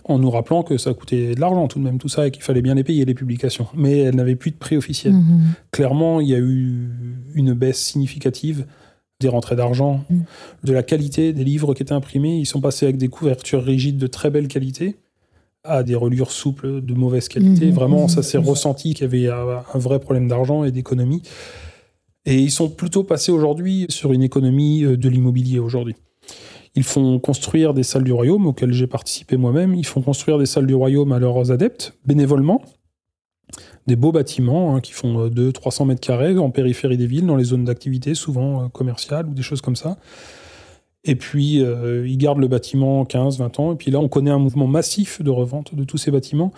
[0.04, 2.42] En nous rappelant que ça coûtait de l'argent tout de même, tout ça, et qu'il
[2.42, 3.66] fallait bien les payer, les publications.
[3.74, 5.14] Mais elles n'avaient plus de prix officiel.
[5.14, 5.40] Mhm.
[5.72, 6.90] Clairement, il y a eu
[7.34, 8.66] une baisse significative
[9.20, 10.20] des rentrées d'argent, Mm.
[10.64, 12.36] de la qualité des livres qui étaient imprimés.
[12.38, 14.96] Ils sont passés avec des couvertures rigides de très belle qualité
[15.64, 17.66] à des reliures souples de mauvaise qualité.
[17.66, 18.44] Mhm, Vraiment, ça s'est mhm.
[18.44, 21.22] ressenti qu'il y avait un un vrai problème d'argent et d'économie.
[22.24, 25.94] Et ils sont plutôt passés aujourd'hui sur une économie euh, de l'immobilier aujourd'hui.
[26.74, 29.74] Ils font construire des salles du royaume auxquelles j'ai participé moi-même.
[29.74, 32.60] Ils font construire des salles du royaume à leurs adeptes, bénévolement.
[33.86, 37.44] Des beaux bâtiments hein, qui font 200-300 mètres carrés en périphérie des villes, dans les
[37.44, 39.96] zones d'activité, souvent euh, commerciales ou des choses comme ça.
[41.04, 43.72] Et puis, euh, ils gardent le bâtiment 15-20 ans.
[43.72, 46.52] Et puis là, on connaît un mouvement massif de revente de tous ces bâtiments.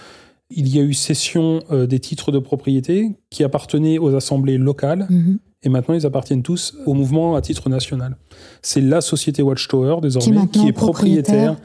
[0.51, 5.07] Il y a eu cession euh, des titres de propriété qui appartenaient aux assemblées locales
[5.11, 5.39] Mhm.
[5.65, 8.17] et maintenant ils appartiennent tous au mouvement à titre national.
[8.63, 11.57] C'est la société Watchtower désormais qui est propriétaire, propriétaire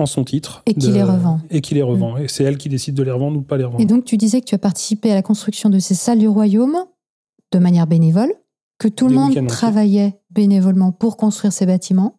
[0.00, 1.40] en son titre et qui les revend.
[1.50, 2.16] et qui les revend.
[2.16, 3.82] Et c'est elle qui décide de les revendre ou de pas les revendre.
[3.82, 6.28] Et donc, tu disais que tu as participé à la construction de ces salles du
[6.28, 6.76] royaume
[7.52, 8.32] de manière bénévole,
[8.78, 12.16] que tout le monde travaillait bénévolement pour construire ces bâtiments.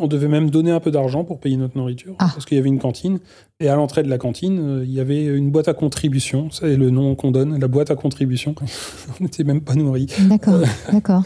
[0.00, 2.30] On devait même donner un peu d'argent pour payer notre nourriture Ah.
[2.32, 3.18] parce qu'il y avait une cantine
[3.58, 6.50] et à l'entrée de la cantine euh, il y avait une boîte à contribution.
[6.52, 8.54] C'est le nom qu'on donne, la boîte à contribution.
[9.20, 10.06] On n'était même pas nourris.
[10.28, 10.60] D'accord,
[10.92, 11.22] d'accord.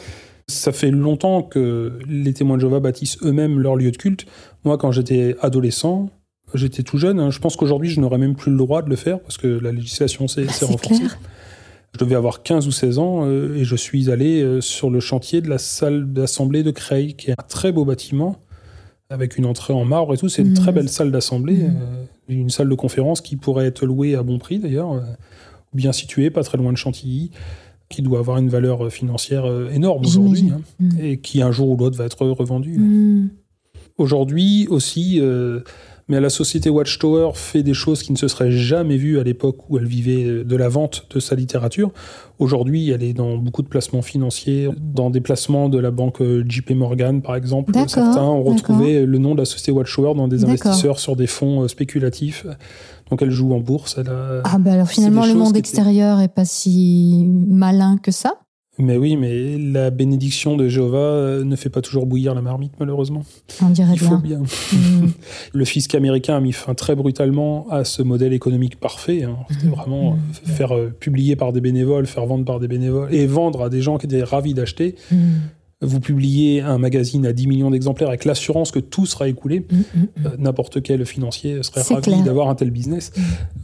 [0.52, 4.26] Ça fait longtemps que les témoins de Jéhovah bâtissent eux-mêmes leur lieu de culte.
[4.64, 6.10] Moi, quand j'étais adolescent,
[6.54, 7.18] j'étais tout jeune.
[7.20, 9.46] hein, je pense qu'aujourd'hui, je n'aurais même plus le droit de le faire parce que
[9.46, 11.00] la législation s'est c'est renforcée.
[11.00, 11.18] clair.
[11.94, 14.98] Je devais avoir 15 ou 16 ans euh, et je suis allé euh, sur le
[15.00, 18.38] chantier de la salle d'assemblée de Creil, qui est un très beau bâtiment
[19.10, 20.30] avec une entrée en marbre et tout.
[20.30, 21.76] C'est une très belle salle d'assemblée, Mhm.
[21.82, 25.02] euh, une salle de conférence qui pourrait être louée à bon prix d'ailleurs,
[25.74, 27.30] bien située, pas très loin de Chantilly,
[27.92, 30.90] qui doit avoir une valeur euh, financière euh, énorme aujourd'hui hein, Mm.
[31.00, 32.78] et qui un jour ou l'autre va être revendue.
[32.78, 33.30] Mm.
[33.98, 35.60] Aujourd'hui aussi, euh,
[36.08, 39.58] mais la société Watchtower fait des choses qui ne se seraient jamais vues à l'époque
[39.70, 41.92] où elle vivait euh, de la vente de sa littérature.
[42.38, 46.44] Aujourd'hui, elle est dans beaucoup de placements financiers, dans des placements de la banque euh,
[46.48, 47.72] JP Morgan, par exemple.
[47.88, 51.62] Certains ont retrouvé le nom de la société Watchtower dans des investisseurs sur des fonds
[51.62, 52.46] euh, spéculatifs.
[53.10, 53.96] Donc elle joue en bourse.
[53.98, 58.34] Elle a- Ah bah alors finalement le monde extérieur est pas si malin que ça.
[58.82, 62.72] Mais oui, mais la bénédiction de Jéhovah euh, ne fait pas toujours bouillir la marmite,
[62.80, 63.22] malheureusement.
[63.62, 64.40] On dirait Il faut bien.
[64.40, 64.78] bien.
[64.78, 65.10] Mm.
[65.52, 69.22] Le fisc américain a mis fin très brutalement à ce modèle économique parfait.
[69.22, 69.36] hein.
[69.50, 69.72] C'était Mhm.
[69.72, 70.18] vraiment Mhm.
[70.18, 73.68] euh, faire euh, publier par des bénévoles, faire vendre par des bénévoles et vendre à
[73.68, 74.96] des gens qui étaient ravis d'acheter.
[75.82, 79.60] Vous publiez un magazine à 10 millions d'exemplaires avec l'assurance que tout sera écoulé.
[79.60, 80.06] Mm, mm, mm.
[80.26, 83.12] Euh, N'importe quel financier serait ravi d'avoir un tel business,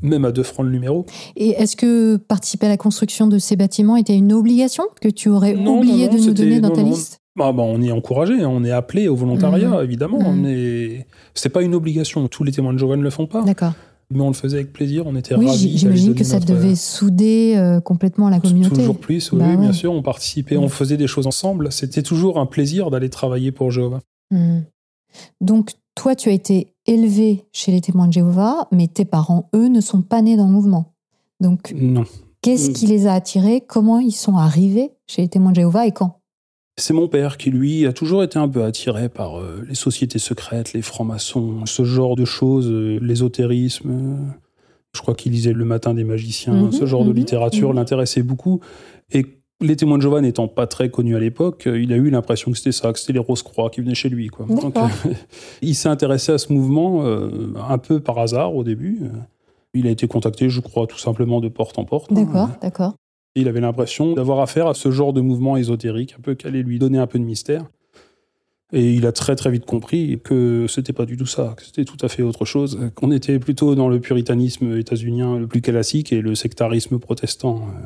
[0.02, 1.06] même à 2 francs le numéro.
[1.36, 5.28] Et est-ce que participer à la construction de ces bâtiments était une obligation que tu
[5.28, 7.20] aurais Non, oublié non, non, de nous donner dans ta liste?
[7.36, 11.62] Bah, bah, on est encouragé, hein, on est appelé au volontariat, évidemment, mais c'est pas
[11.62, 12.26] une obligation.
[12.26, 13.74] Tous les témoins de Jéhovah ne le font pas, D'accord.
[14.12, 15.06] Mais on le faisait avec plaisir.
[15.06, 15.76] On était Oui, ravis.
[15.78, 18.74] j'imagine que ça notre- devait souder euh, complètement la communauté.
[18.76, 19.92] Toujours plus, oui, Bah oui, bien sûr.
[19.92, 20.64] On participait, Mm.
[20.64, 21.70] on faisait des choses ensemble.
[21.72, 24.00] C'était toujours un plaisir d'aller travailler pour Jéhovah.
[24.30, 24.60] Mm.
[25.40, 29.68] Donc, toi, tu as été élevé chez les témoins de Jéhovah, mais tes parents, eux,
[29.68, 30.94] ne sont pas nés dans le mouvement.
[31.40, 32.04] Donc, Non.
[32.40, 32.72] qu'est-ce Mm.
[32.74, 33.60] qui les a attirés?
[33.66, 36.17] Comment ils sont arrivés chez les témoins de Jéhovah et quand?
[36.78, 40.18] C'est mon père qui, lui, a toujours été un peu attiré par euh, les sociétés
[40.18, 43.90] secrètes, les francs-maçons, ce genre de choses, euh, l'ésotérisme.
[43.90, 44.16] euh,
[44.94, 47.76] je crois qu'il lisait Le Matin des magiciens, Mhm, ce genre de mhm, littérature mhm.
[47.76, 48.60] l'intéressait beaucoup.
[49.12, 49.26] Et
[49.60, 52.52] les témoins de Jéhovah n'étant pas très connus à l'époque, euh, il a eu l'impression
[52.52, 54.28] que c'était ça, que c'était les Rose-Croix qui venaient chez lui.
[54.28, 54.46] Quoi.
[54.48, 54.72] D'accord.
[54.72, 54.76] Donc,
[55.62, 59.00] il s'est intéressé à ce mouvement un peu par hasard au début.
[59.74, 62.10] Il a été contacté, je crois, tout simplement de porte en porte.
[62.12, 62.56] hein.
[62.62, 62.94] D'accord,
[63.34, 66.62] Il avait l'impression d'avoir affaire à ce genre de mouvement ésotérique, un peu qui allait
[66.62, 67.66] lui donner un peu de mystère.
[68.72, 71.84] Et il a très très vite compris que c'était pas du tout ça, que c'était
[71.84, 76.12] tout à fait autre chose, qu'on était plutôt dans le puritanisme états-unien le plus classique
[76.12, 77.80] et le sectarisme protestant euh,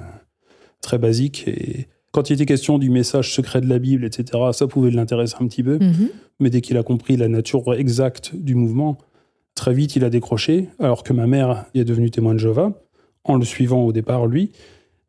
[0.81, 1.47] très basique.
[1.47, 5.37] Et quand il était question du message secret de la Bible, etc., ça pouvait l'intéresser
[5.39, 5.79] un petit peu.
[5.79, 6.09] Mhm.
[6.41, 8.99] Mais dès qu'il a compris la nature exacte du mouvement,
[9.55, 12.73] très vite il a décroché, alors que ma mère est devenue témoin de Jéhovah,
[13.23, 14.51] en le suivant au départ, lui.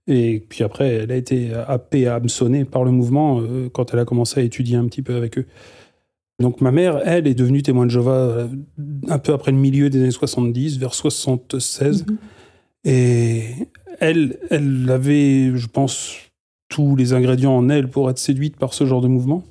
[0.07, 4.05] Et puis après, elle a été happée, hameçonnée par le mouvement euh, quand elle a
[4.05, 5.45] commencé à étudier un petit peu avec eux.
[6.39, 8.47] Donc ma mère, elle, est devenue témoin de Jéhovah euh,
[9.07, 12.05] un peu après le milieu des années 70, vers 76.
[12.05, 12.17] Mhm.
[12.85, 13.43] Et
[13.99, 16.17] elle, elle avait, je pense,
[16.67, 19.43] tous les ingrédients en elle pour être séduite par ce genre de mouvement.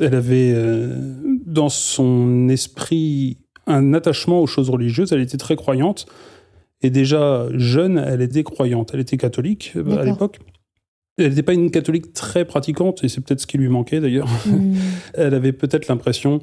[0.00, 0.98] Elle avait euh,
[1.46, 5.12] dans son esprit un attachement aux choses religieuses.
[5.12, 6.06] Elle était très croyante.
[6.84, 8.90] Et déjà jeune, elle était croyante.
[8.92, 10.38] Elle était catholique euh, à l'époque.
[11.16, 14.28] Elle n'était pas une catholique très pratiquante, et c'est peut-être ce qui lui manquait d'ailleurs.
[14.44, 14.74] Mm.
[15.14, 16.40] Elle avait peut-être l'impression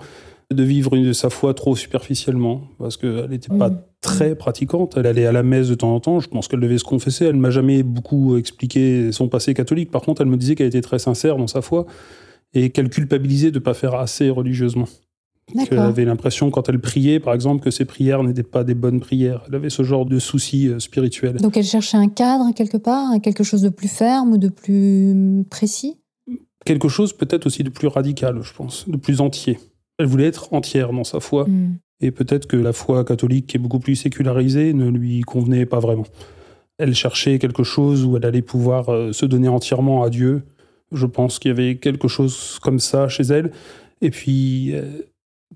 [0.49, 3.69] de vivre une, sa foi trop superficiellement, parce qu'elle n'était pas
[4.01, 4.95] très pratiquante.
[4.97, 6.19] Elle allait à la messe de temps en temps.
[6.19, 7.25] Je pense qu'elle devait se confesser.
[7.25, 9.91] Elle ne m'a jamais beaucoup expliqué son passé catholique.
[9.91, 11.86] Par contre, elle me disait qu'elle était très sincère dans sa foi
[12.56, 14.88] et qu'elle culpabilisait de ne pas faire assez religieusement.
[15.54, 15.82] D'accord.
[15.82, 19.43] avait l'impression, quand elle priait, par exemple, que ses prières n'étaient pas des bonnes prières.
[19.47, 21.38] Elle avait ce genre de soucis euh, spirituels.
[21.38, 25.43] Donc, elle cherchait un cadre quelque part, quelque chose de plus ferme ou de plus
[25.49, 25.97] précis?
[26.65, 29.60] Quelque chose peut-être aussi de plus radical, je pense, de plus entier.
[29.97, 31.45] Elle voulait être entière dans sa foi.
[31.47, 31.77] Mm.
[32.01, 35.80] Et peut-être que la foi catholique, qui est beaucoup plus sécularisée, ne lui convenait pas
[35.80, 36.06] vraiment.
[36.77, 40.43] Elle cherchait quelque chose où elle allait pouvoir euh, se donner entièrement à Dieu.
[40.91, 43.51] Je pense qu'il y avait quelque chose comme ça chez elle.
[44.01, 45.04] Et puis, euh,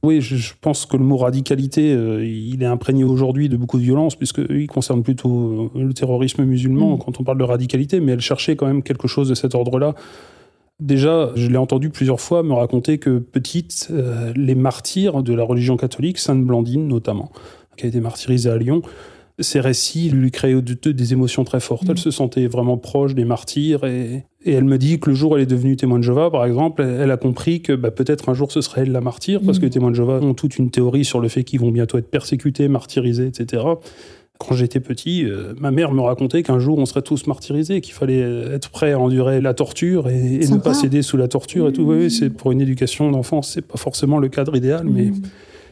[0.05, 3.77] oui, je, je pense que le mot radicalité, euh, il est imprégné aujourd'hui de beaucoup
[3.77, 6.99] de violence, puisqu'il concerne plutôt euh, le terrorisme musulman Mm.
[6.99, 9.95] quand on parle de radicalité, mais elle cherchait quand même quelque chose de cet ordre-là.
[10.79, 15.43] Déjà, je l'ai entendu plusieurs fois me raconter que petite, euh, les martyrs de la
[15.43, 17.31] religion catholique, Sainte Blandine notamment,
[17.77, 18.81] qui a été martyrisée à Lyon,
[19.39, 21.83] ces récits lui créaient de- de- des émotions très fortes.
[21.89, 25.31] Elle se sentait vraiment proche des martyrs et, et elle me dit que le jour
[25.31, 28.29] où elle est devenue témoin de Jéhovah, par exemple, elle, a compris que bah, peut-être
[28.29, 29.61] un jour ce serait elle la martyr, parce Mhm.
[29.61, 31.97] que les témoins de Jéhovah ont toute une théorie sur le fait qu'ils vont bientôt
[31.97, 33.63] être persécutés, martyrisés, etc.
[34.37, 37.93] Quand j'étais petit, euh, ma mère me racontait qu'un jour on serait tous martyrisés, qu'il
[37.93, 41.69] fallait être prêt à endurer la torture et, et ne pas céder sous la torture
[41.69, 41.83] et tout.
[41.83, 45.21] Oui, oui, c'est pour une éducation d'enfant, c'est pas forcément le cadre idéal, mais Mm.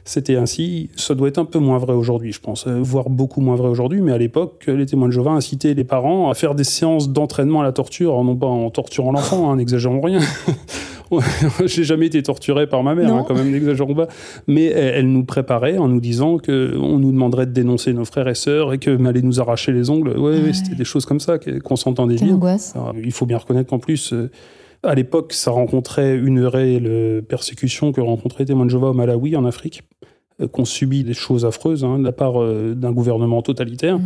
[0.05, 0.89] C'était ainsi.
[0.95, 3.69] Ça doit être un peu moins vrai aujourd'hui, je pense, euh, voire beaucoup moins vrai
[3.69, 4.01] aujourd'hui.
[4.01, 7.61] Mais à l'époque, les témoins de Jéhovah incitaient les parents à faire des séances d'entraînement
[7.61, 10.19] à la torture, non pas en torturant l'enfant, hein, n'exagérons rien.
[11.65, 14.07] J'ai jamais été torturé par ma mère, hein, quand même, n'exagérons pas.
[14.47, 18.05] Mais elle, elle nous préparait en nous disant que on nous demanderait de dénoncer nos
[18.05, 20.17] frères et sœurs et que allait nous arracher les ongles.
[20.17, 22.35] Ouais, c'était des choses comme ça qu'on s'entendait Quelle dire.
[22.35, 22.73] angoisse.
[22.75, 24.29] Alors, il faut bien reconnaître qu'en plus, euh,
[24.83, 29.35] à l'époque, ça rencontrait une réelle persécution que rencontraient les témoins de Jéhovah au Malawi,
[29.35, 29.83] en Afrique,
[30.41, 33.99] euh, qu'on subit des choses affreuses hein, de la part euh, d'un gouvernement totalitaire.
[33.99, 34.03] Mm.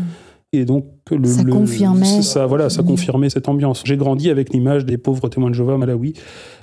[0.53, 2.21] Et donc, le, Ça le- confirmait.
[2.21, 2.85] Ça, voilà, ça Mm.
[2.85, 3.81] confirmait cette ambiance.
[3.85, 6.13] J'ai grandi avec l'image des pauvres témoins de Jéhovah au Malawi,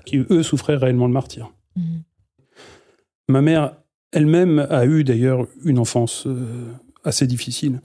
[0.07, 1.53] qui eux souffraient réellement le martyr.
[1.77, 1.81] Mm.
[3.29, 3.77] Ma mère
[4.13, 6.47] elle-même a eu d'ailleurs une enfance euh,
[7.03, 7.81] assez difficile.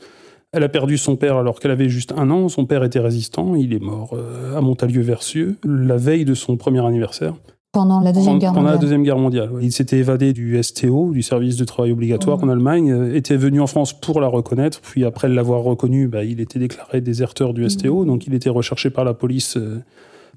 [0.51, 2.49] Elle a perdu son père alors qu'elle avait juste un an.
[2.49, 3.55] Son père était résistant.
[3.55, 7.35] Il est mort euh, à Montalieu-Versieux la veille de son premier anniversaire.
[7.71, 8.81] Pendant la Deuxième Guerre pendant la mondiale.
[8.81, 9.51] Deuxième Guerre mondiale.
[9.51, 9.63] ouais.
[9.63, 13.61] Il s'était évadé du STO, du service de travail obligatoire en Allemagne, euh, était venu
[13.61, 14.81] en France pour la reconnaître.
[14.81, 18.89] Puis après l'avoir reconnue, bah, il était déclaré déserteur du STO, donc il était recherché
[18.89, 19.83] par la police euh,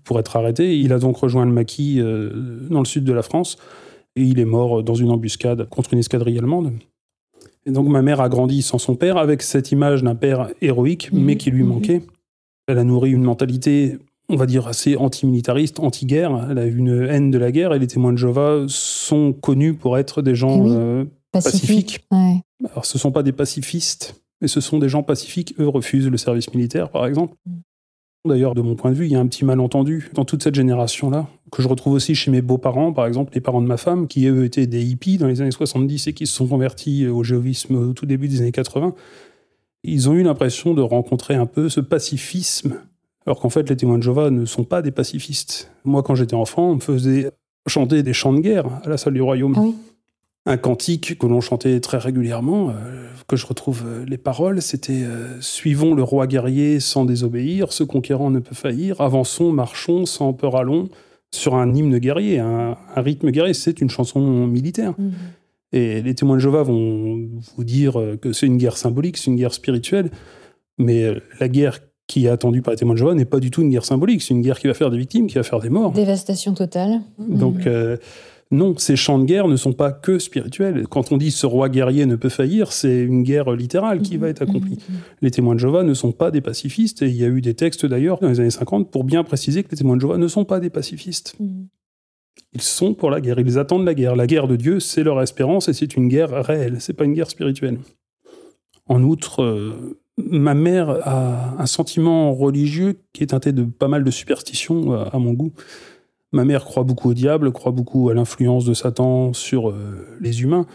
[0.04, 0.78] pour être arrêté.
[0.78, 2.02] Il a donc rejoint le maquis
[2.70, 3.56] dans le sud de la France
[4.16, 6.72] et il est mort dans une embuscade contre une escadrille allemande.
[7.66, 11.12] Et donc ma mère a grandi sans son père avec cette image d'un père héroïque,
[11.12, 11.22] Mhm.
[11.24, 11.68] mais qui lui Mhm.
[11.68, 12.02] manquait.
[12.66, 13.98] Elle a nourri une mentalité,
[14.28, 16.48] on va dire, assez antimilitariste, anti-guerre.
[16.50, 19.74] Elle a eu une haine de la guerre et les témoins de Jéhovah sont connus
[19.74, 20.70] pour être des gens oui.
[20.74, 21.60] euh, Pacifique.
[21.60, 22.04] pacifiques.
[22.10, 22.40] Ouais.
[22.70, 25.54] Alors ce sont pas des pacifistes, mais ce sont des gens pacifiques.
[25.58, 27.34] Eux refusent le service militaire, par exemple.
[28.24, 30.54] D'ailleurs, de mon point de vue, il y a un petit malentendu dans toute cette
[30.54, 34.06] génération-là, que je retrouve aussi chez mes beaux-parents, par exemple, les parents de ma femme,
[34.06, 37.24] qui eux étaient des hippies dans les années 70 et qui se sont convertis au
[37.24, 38.94] jéhovisme au tout début des années 80.
[39.82, 42.76] Ils ont eu l'impression de rencontrer un peu ce pacifisme,
[43.26, 45.72] alors qu'en fait, les témoins de Jéhovah ne sont pas des pacifistes.
[45.84, 47.32] Moi, quand j'étais enfant, on me faisait
[47.66, 49.91] chanter des chants de guerre à la salle du royaume Ah.
[50.44, 55.04] Un cantique que l'on chantait très régulièrement, euh, que je retrouve euh, les paroles, c'était
[55.04, 60.32] euh, Suivons le roi guerrier sans désobéir, ce conquérant ne peut faillir, avançons, marchons, sans
[60.32, 60.88] peur allons,
[61.30, 64.94] sur un hymne guerrier, un, un rythme guerrier, c'est une chanson militaire.
[64.98, 65.10] Mm.
[65.74, 69.36] Et les témoins de Jéhovah vont vous dire que c'est une guerre symbolique, c'est une
[69.36, 70.10] guerre spirituelle,
[70.76, 73.62] mais la guerre qui est attendue par les témoins de Jéhovah n'est pas du tout
[73.62, 75.70] une guerre symbolique, c'est une guerre qui va faire des victimes, qui va faire des
[75.70, 75.92] morts.
[75.92, 77.00] Dévastation totale.
[77.18, 77.96] Donc, euh,
[78.52, 80.86] non, ces chants de guerre ne sont pas que spirituels.
[80.86, 84.28] Quand on dit ce roi guerrier ne peut faillir, c'est une guerre littérale qui va
[84.28, 84.74] être accomplie.
[84.76, 84.96] Mhm.
[85.22, 87.54] Les témoins de Jéhovah ne sont pas des pacifistes, et il y a eu des
[87.54, 90.28] textes d'ailleurs dans les années 50 pour bien préciser que les témoins de Jéhovah ne
[90.28, 91.34] sont pas des pacifistes.
[91.40, 91.68] Mhm.
[92.52, 94.16] Ils sont pour la guerre, ils attendent la guerre.
[94.16, 97.14] La guerre de Dieu, c'est leur espérance, et c'est une guerre réelle, c'est pas une
[97.14, 97.78] guerre spirituelle.
[98.86, 104.04] En outre, euh, ma mère a un sentiment religieux qui est teinté de pas mal
[104.04, 105.52] de superstitions euh, à mon goût.
[106.32, 110.42] Ma mère croit beaucoup au diable, croit beaucoup à l'influence de Satan sur euh, les
[110.42, 110.66] humains.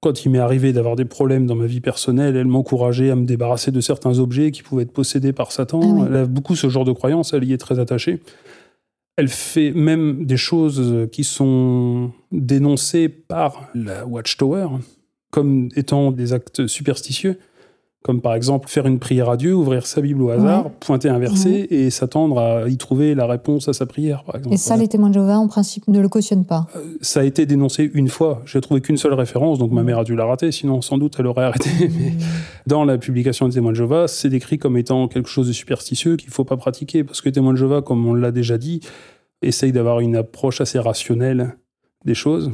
[0.00, 3.24] Quand il m'est arrivé d'avoir des problèmes dans ma vie personnelle, elle m'encourageait à me
[3.24, 5.80] débarrasser de certains objets qui pouvaient être possédés par Satan.
[5.82, 6.02] Ah oui.
[6.08, 8.20] Elle a beaucoup ce genre de croyances, elle y est très attachée.
[9.16, 14.68] Elle fait même des choses qui sont dénoncées par la Watchtower
[15.30, 17.38] comme étant des actes superstitieux,
[18.06, 20.72] comme par exemple faire une prière à Dieu, ouvrir sa Bible au hasard, Ouais.
[20.78, 24.54] pointer un verset et s'attendre à y trouver la réponse à sa prière, par exemple.
[24.54, 26.68] Et ça, les témoins de Jéhovah, en principe, ne le cautionnent pas.
[27.00, 28.42] Ça a été dénoncé une fois.
[28.46, 31.16] J'ai trouvé qu'une seule référence, donc ma mère a dû la rater, sinon sans doute
[31.18, 31.68] elle aurait arrêté.
[31.80, 32.12] Mais
[32.68, 36.14] dans la publication des témoins de Jéhovah, c'est décrit comme étant quelque chose de superstitieux
[36.14, 38.56] qu'il ne faut pas pratiquer, parce que les témoins de Jéhovah, comme on l'a déjà
[38.56, 38.78] dit,
[39.42, 41.56] essayent d'avoir une approche assez rationnelle
[42.04, 42.52] des choses.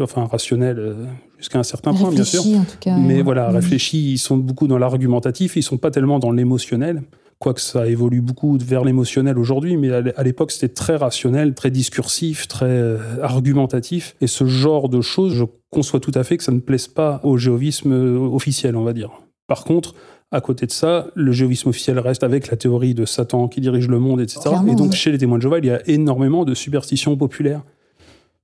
[0.00, 0.94] Enfin, rationnelle euh,
[1.38, 2.40] jusqu'à un certain point, bien sûr.
[2.44, 2.96] En tout cas.
[2.96, 3.22] Mais ouais.
[3.22, 3.56] voilà, Mhm.
[3.56, 7.02] réfléchis, ils sont beaucoup dans l'argumentatif, ils sont pas tellement dans l'émotionnel.
[7.38, 11.52] Quoique ça évolue beaucoup vers l'émotionnel aujourd'hui, mais à l'é- à l'époque c'était très rationnel,
[11.52, 14.16] très discursif, très euh, argumentatif.
[14.22, 17.20] Et ce genre de choses, je conçois tout à fait que ça ne plaise pas
[17.24, 19.10] au géovisme euh, officiel, on va dire.
[19.48, 19.94] Par contre,
[20.32, 23.86] à côté de ça, le géovisme officiel reste avec la théorie de Satan qui dirige
[23.88, 24.40] le monde, etc.
[24.46, 24.96] Clairement, et donc oui.
[24.96, 27.62] chez les témoins de Jéhovah, il y a énormément de superstitions populaires.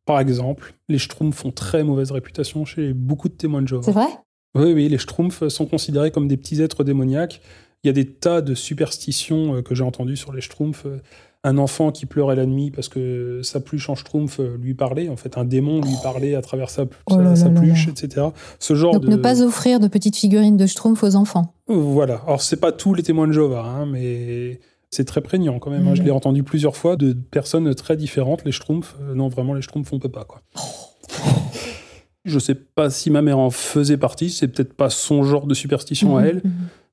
[0.06, 3.84] Par exemple, les Schtroumpfs font très mauvaise réputation chez beaucoup de témoins de Jéhovah.
[3.84, 4.08] C'est vrai?
[4.54, 7.40] Oui, oui, les Schtroumpfs sont considérés comme des petits êtres démoniaques.
[7.84, 10.86] Il y a des tas de superstitions euh, que j'ai entendues sur les Schtroumpfs.
[10.86, 10.98] Euh,
[11.44, 15.08] Un enfant qui pleurait la nuit parce que sa pluche en Schtroumpf euh, lui parlait.
[15.08, 17.92] En fait, un démon lui parlait à travers sa, Oh là sa là pluche, là.
[17.92, 18.26] etc.
[18.60, 19.08] Ce genre Donc de...
[19.08, 21.54] ne pas offrir de petites figurines de Schtroumpf aux enfants.
[21.66, 22.22] Voilà.
[22.26, 24.60] Alors, c'est pas tous les témoins de Jéhovah, hein, mais
[24.92, 25.88] c'est très prégnant quand même.
[25.88, 25.94] hein.
[25.94, 26.06] Je Mhm.
[26.06, 28.44] l'ai entendu plusieurs fois de personnes très différentes.
[28.44, 30.42] Les Schtroumpfs, euh, non, vraiment, les Schtroumpfs, on peut pas, quoi.
[32.24, 35.54] Je sais pas si ma mère en faisait partie, c'est peut-être pas son genre de
[35.54, 36.42] superstition à Mhm, elle,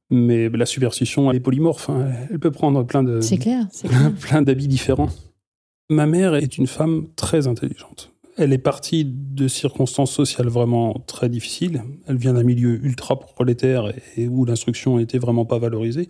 [0.10, 1.90] mais la superstition, elle est polymorphe.
[1.90, 2.08] hein.
[2.32, 3.68] Elle peut prendre plein de C'est clair,
[4.20, 5.10] plein d'habits différents.
[5.90, 8.12] Ma mère est une femme très intelligente.
[8.38, 11.84] Elle est partie de circonstances sociales vraiment très difficiles.
[12.08, 16.08] Elle vient d'un milieu ultra prolétaire et où l'instruction n'était vraiment pas valorisée.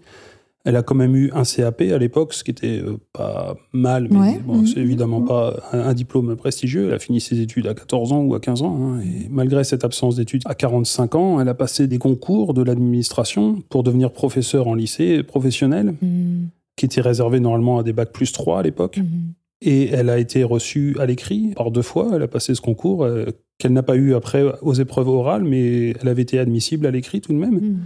[0.70, 4.07] Elle a quand même eu un CAP à l'époque, ce qui était euh, pas mal,
[4.11, 4.39] mais Ouais.
[4.45, 4.84] bon, c'est Mhm.
[4.86, 6.89] évidemment pas un, un diplôme prestigieux.
[6.89, 8.78] Elle a fini ses études à 14 ans ou à 15 ans.
[8.80, 12.61] hein, et malgré cette absence d'études, à 45 ans, elle a passé des concours de
[12.61, 18.11] l'administration pour devenir professeur en lycée professionnel Mhm, qui était réservé normalement à des bacs
[18.11, 18.97] plus 3 à l'époque.
[18.97, 19.34] mhm.
[19.61, 22.11] Et elle a été reçue à l'écrit par deux fois.
[22.13, 23.26] Elle a passé ce concours euh,
[23.57, 27.20] qu'elle n'a pas eu après aux épreuves orales, mais elle avait été admissible à l'écrit
[27.22, 27.80] tout de même.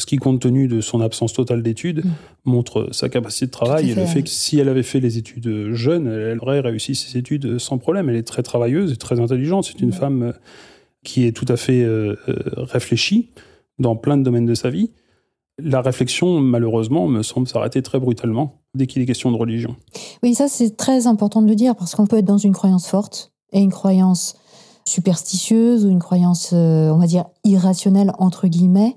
[0.00, 2.10] Ce qui, compte tenu de son absence totale d'études, Mm.
[2.46, 5.72] montre sa capacité de travail et le fait, que si elle avait fait les études
[5.72, 8.08] jeunes, elle aurait réussi ses études sans problème.
[8.08, 9.64] Elle est très travailleuse et très intelligente.
[9.64, 9.92] C'est une Mm.
[9.92, 10.32] femme euh,
[11.04, 13.30] qui est tout à fait euh, euh, réfléchie
[13.78, 14.90] dans plein de domaines de sa vie.
[15.62, 19.76] La réflexion, malheureusement, me semble s'arrêter très brutalement dès qu'il est question de religion.
[20.24, 22.88] Oui, ça c'est très important de le dire parce qu'on peut être dans une croyance
[22.88, 24.34] forte et une croyance
[24.84, 28.96] superstitieuse ou une croyance, on va dire, irrationnelle entre guillemets,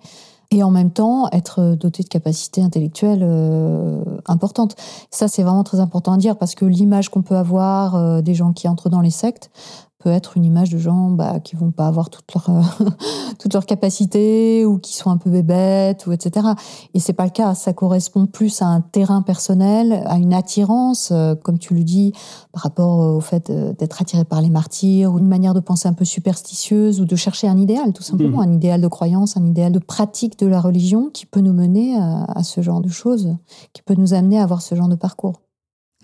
[0.51, 4.75] et en même temps être doté de capacités intellectuelles euh, importantes.
[5.11, 8.33] Ça c'est vraiment très important à dire parce que l'image qu'on peut avoir euh, des
[8.33, 9.49] gens qui entrent dans les sectes
[9.99, 12.85] peut être une image de gens bah, qui vont pas avoir toutes leurs euh,
[13.39, 16.47] toutes leurs capacités ou qui sont un peu bébêtes ou etc.
[16.93, 17.55] Et c'est pas le cas.
[17.55, 22.13] Ça correspond plus à un terrain personnel, à une attirance, euh, comme tu le dis,
[22.51, 25.87] par rapport au fait euh, d'être attiré par les martyrs ou une manière de penser
[25.87, 29.45] un peu superstitieuse ou de chercher un idéal, tout simplement, un idéal de croyance, un
[29.45, 32.89] idéal de pratique de la religion qui peut nous mener à, à ce genre de
[32.89, 33.35] choses,
[33.73, 35.41] qui peut nous amener à avoir ce genre de parcours.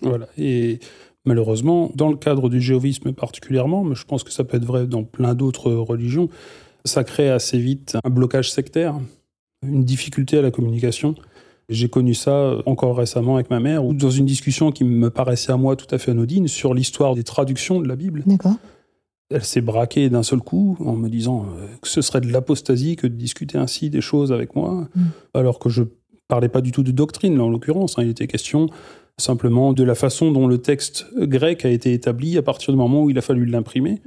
[0.02, 0.26] Voilà.
[0.36, 0.80] Et
[1.24, 4.86] malheureusement, dans le cadre du jéhovisme particulièrement, mais je pense que ça peut être vrai
[4.86, 6.28] dans plein d'autres religions,
[6.84, 8.94] ça crée assez vite un blocage sectaire,
[9.62, 11.14] une difficulté à la communication.
[11.70, 15.50] J'ai connu ça encore récemment avec ma mère, ou dans une discussion qui me paraissait
[15.52, 18.22] à moi tout à fait anodine sur l'histoire des traductions de la Bible.
[18.26, 18.56] D'accord
[19.30, 22.96] Elle s'est braquée d'un seul coup en me disant euh, que ce serait de l'apostasie
[22.96, 25.00] que de discuter ainsi des choses avec moi, Mm.
[25.32, 25.84] alors que je
[26.28, 27.98] parlais pas du tout de doctrine, là, en l'occurrence.
[27.98, 28.02] hein.
[28.02, 28.66] il était question
[29.18, 33.02] simplement de la façon dont le texte grec a été établi à partir du moment
[33.04, 34.02] où il a fallu l'imprimer,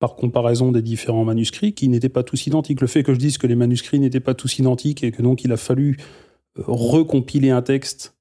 [0.00, 2.80] par comparaison des différents manuscrits qui n'étaient pas tous identiques.
[2.80, 5.44] Le fait que je dise que les manuscrits n'étaient pas tous identiques et que donc
[5.44, 5.96] il a fallu
[6.58, 8.14] euh, recompiler un texte,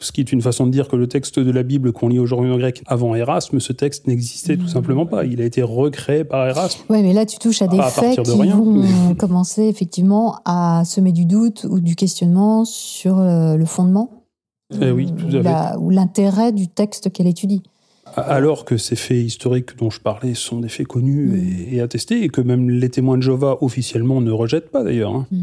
[0.00, 2.20] ce qui est une façon de dire que le texte de la Bible qu'on lit
[2.20, 4.68] aujourd'hui en grec avant Erasme, ce texte n'existait tout Mhm.
[4.68, 5.24] simplement pas.
[5.24, 6.80] Il a été recréé par Erasme.
[6.88, 8.56] Oui, mais là, tu touches à des Pas faits de qui rien.
[8.56, 8.82] vont
[9.18, 14.17] commencer effectivement à semer du doute ou du questionnement sur euh, le fondement
[14.80, 15.42] Eh oui, tout à fait.
[15.42, 17.62] la- ou l'intérêt du texte qu'elle étudie.
[18.16, 21.68] Alors que ces faits historiques dont je parlais sont des faits connus Mhm.
[21.72, 25.14] et, et attestés, et que même les témoins de Jéhovah officiellement ne rejettent pas d'ailleurs.
[25.14, 25.26] hein.
[25.30, 25.42] Mm.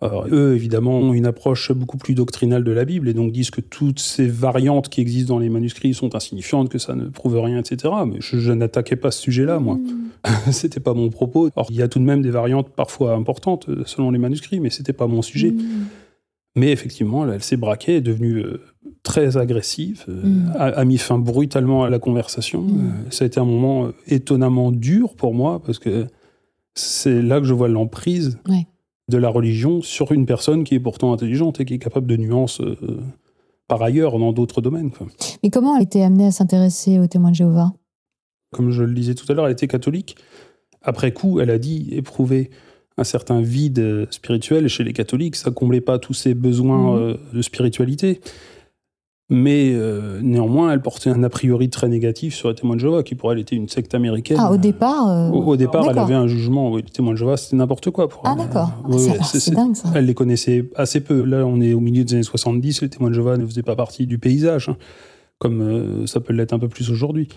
[0.00, 3.50] Alors, eux, évidemment, ont une approche beaucoup plus doctrinale de la Bible et donc disent
[3.50, 7.38] que toutes ces variantes qui existent dans les manuscrits sont insignifiantes, que ça ne prouve
[7.40, 7.94] rien, etc.
[8.06, 9.76] Mais je, je n'attaquais pas ce sujet-là, moi.
[9.76, 10.10] Mm.
[10.52, 11.48] c'était pas mon propos.
[11.56, 14.68] Alors, il y a tout de même des variantes parfois importantes selon les manuscrits, mais
[14.70, 15.52] c'était pas mon sujet.
[15.52, 15.62] Mm.
[16.56, 18.60] Mais effectivement, elle, elle s'est braquée, est devenue euh,
[19.02, 20.52] très agressive, euh, Mm.
[20.56, 22.62] a, a mis fin brutalement à la conversation.
[22.62, 22.78] Mm.
[22.78, 26.06] Euh, ça a été un moment étonnamment dur pour moi, parce que
[26.74, 28.66] c'est là que je vois l'emprise Ouais.
[29.10, 32.16] de la religion sur une personne qui est pourtant intelligente et qui est capable de
[32.16, 32.76] nuances euh,
[33.68, 34.90] par ailleurs dans d'autres domaines.
[34.90, 35.06] quoi.
[35.42, 37.72] Mais comment elle était amenée à s'intéresser aux témoins de Jéhovah?
[38.52, 40.16] Comme je le disais tout à l'heure, elle était catholique.
[40.82, 42.50] Après coup, elle a dit éprouver
[42.96, 45.36] un certain vide euh, spirituel chez les catholiques.
[45.36, 47.02] Ça comblait pas tous ses besoins Mhm.
[47.02, 48.20] euh, de spiritualité.
[49.30, 53.02] Mais euh, néanmoins, elle portait un a priori très négatif sur les témoins de Jéhovah,
[53.02, 54.36] qui pour elle était une secte américaine.
[54.38, 56.02] Ah, au départ euh, Au, au départ, elle D'accord.
[56.04, 56.70] avait un jugement.
[56.70, 58.44] Oui, les témoins de Jéhovah, c'était n'importe quoi pour Ah, elle.
[58.46, 58.70] d'accord.
[58.86, 59.88] Euh, ouais, C'est- ouais, dingue ça.
[59.94, 61.22] elle les connaissait assez peu.
[61.24, 63.76] Là, on est au milieu des années 70, les témoins de Jéhovah ne faisaient pas
[63.76, 64.76] partie du paysage, hein,
[65.38, 67.28] comme euh, ça peut l'être un peu plus aujourd'hui.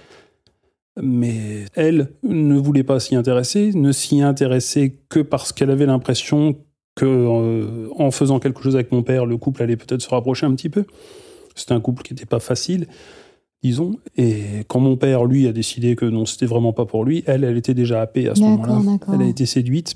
[1.02, 6.56] Mais elle ne voulait pas s'y intéresser, ne s'y intéressait que parce qu'elle avait l'impression
[6.96, 10.46] que euh, en faisant quelque chose avec mon père, le couple allait peut-être se rapprocher
[10.46, 10.86] un petit peu.
[11.56, 12.88] C'était un couple qui n'était pas facile,
[13.64, 13.98] disons.
[14.16, 17.44] Et quand mon père, lui, a décidé que non, c'était vraiment pas pour lui, elle,
[17.44, 18.98] elle était déjà happée à ce moment-là.
[19.14, 19.96] Elle a été séduite,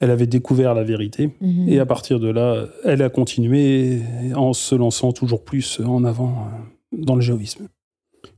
[0.00, 1.30] elle avait découvert la vérité.
[1.40, 1.68] Mhm.
[1.68, 4.00] Et à partir de là, elle a continué
[4.34, 7.68] en se lançant toujours plus en avant euh, dans le jéhovisme.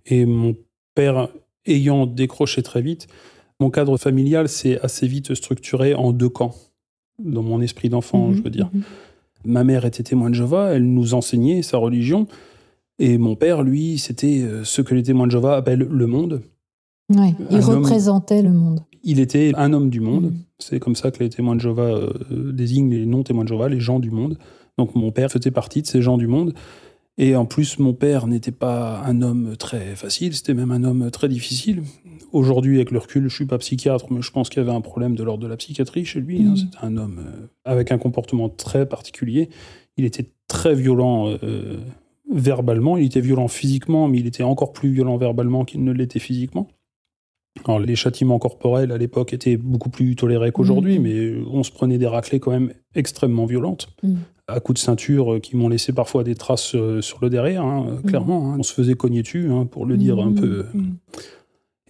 [0.07, 0.57] Et mon
[0.95, 1.29] père,
[1.71, 3.07] ayant décroché très vite,
[3.61, 6.55] mon cadre familial s'est assez vite structuré en deux camps,
[7.23, 8.71] dans mon esprit d'enfant, Mhm, je veux dire.
[8.73, 8.83] mhm.
[9.45, 12.27] Ma mère était témoin de Jéhovah, elle nous enseignait sa religion.
[12.99, 16.43] Et mon père, lui, c'était euh, ce que les témoins de Jéhovah appellent le monde.
[17.15, 18.81] Ouais, il homme- représentait le monde.
[19.05, 20.25] Il était un homme du monde.
[20.33, 20.39] Mhm.
[20.59, 23.81] C'est comme ça que les témoins de Jéhovah euh, désignent les non-témoins de Jéhovah, les
[23.81, 24.37] gens du monde.
[24.77, 26.53] Donc mon père faisait partie de ces gens du monde.
[27.19, 31.11] Et en plus, mon père n'était pas un homme très facile, c'était même un homme
[31.11, 31.83] très difficile.
[32.31, 34.81] Aujourd'hui, avec le recul, je suis pas psychiatre, mais je pense qu'il y avait un
[34.81, 36.43] problème de l'ordre de la psychiatrie chez lui.
[36.43, 36.51] hein.
[36.51, 36.57] Mhm.
[36.57, 39.49] C'était un homme euh, avec un comportement très particulier.
[39.97, 41.79] Il était très violent euh,
[42.33, 46.21] verbalement, il était violent physiquement, mais il était encore plus violent verbalement qu'il ne l'était
[46.21, 46.69] physiquement.
[47.65, 51.03] Alors, les châtiments corporels à l'époque étaient beaucoup plus tolérés qu'aujourd'hui, Mhm.
[51.03, 54.17] mais on se prenait des raclées quand même extrêmement violentes, Mhm.
[54.47, 57.65] à coups de ceinture euh, qui m'ont laissé parfois des traces euh, sur le derrière,
[57.65, 58.53] hein, euh, clairement.
[58.53, 58.57] hein.
[58.59, 60.65] On se faisait cogner dessus, hein, pour le dire un peu.